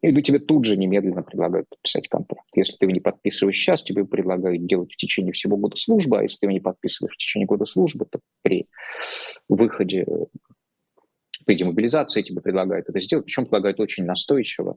[0.00, 2.48] и тебе тут же немедленно предлагают подписать контракт.
[2.54, 6.22] Если ты его не подписываешь сейчас, тебе предлагают делать в течение всего года службы, а
[6.22, 8.68] если ты его не подписываешь в течение года службы, то при
[9.48, 10.06] выходе,
[11.44, 14.76] при демобилизации тебе предлагают это сделать, причем предлагают очень настойчиво.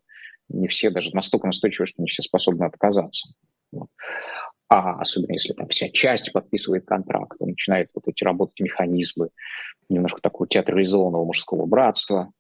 [0.50, 3.30] Не все даже настолько настойчиво, что не все способны отказаться.
[4.68, 9.30] А особенно если там вся часть подписывает контракт, начинают вот эти работать механизмы
[9.90, 12.32] немножко такого театрализованного мужского братства.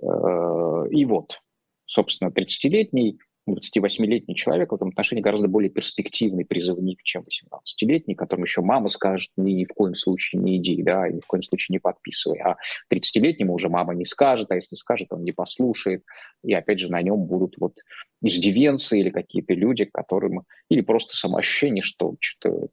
[0.00, 1.40] Э, и вот,
[1.88, 3.18] собственно, 30-летний
[3.54, 9.30] 28-летний человек в этом отношении гораздо более перспективный призывник, чем 18-летний, которому еще мама скажет,
[9.36, 12.38] ни, в коем случае не иди, да, ни в коем случае не подписывай.
[12.40, 12.56] А
[12.92, 16.04] 30-летнему уже мама не скажет, а если скажет, он не послушает.
[16.44, 17.74] И опять же на нем будут вот
[18.22, 20.42] иждивенцы или какие-то люди, которым...
[20.68, 22.68] Или просто самоощущение, что что-то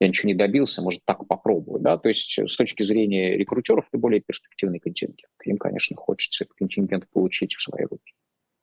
[0.00, 3.98] я ничего не добился, может, так попробую, да, то есть с точки зрения рекрутеров это
[3.98, 5.30] более перспективный контингент.
[5.44, 8.12] Им, конечно, хочется этот контингент получить в свои руки.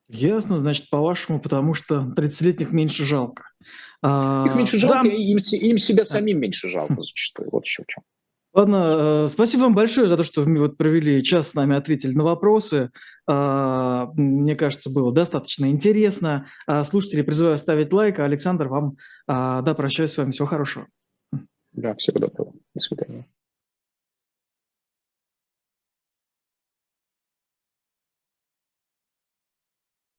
[0.09, 3.43] Ясно, значит, по-вашему, потому что 30-летних меньше жалко.
[4.01, 5.09] А, Их меньше жалко, да.
[5.09, 7.49] им, им себя самим меньше жалко зачастую.
[7.49, 8.03] Вот еще в чем.
[8.53, 12.11] Ладно, э, спасибо вам большое за то, что вы вот провели час с нами, ответили
[12.11, 12.91] на вопросы.
[13.25, 16.47] А, мне кажется, было достаточно интересно.
[16.67, 18.19] А, слушатели призываю ставить лайк.
[18.19, 20.31] Александр, вам, да, прощаюсь с вами.
[20.31, 20.87] Всего хорошего.
[21.73, 22.53] Да, всего доброго.
[22.73, 23.25] До свидания.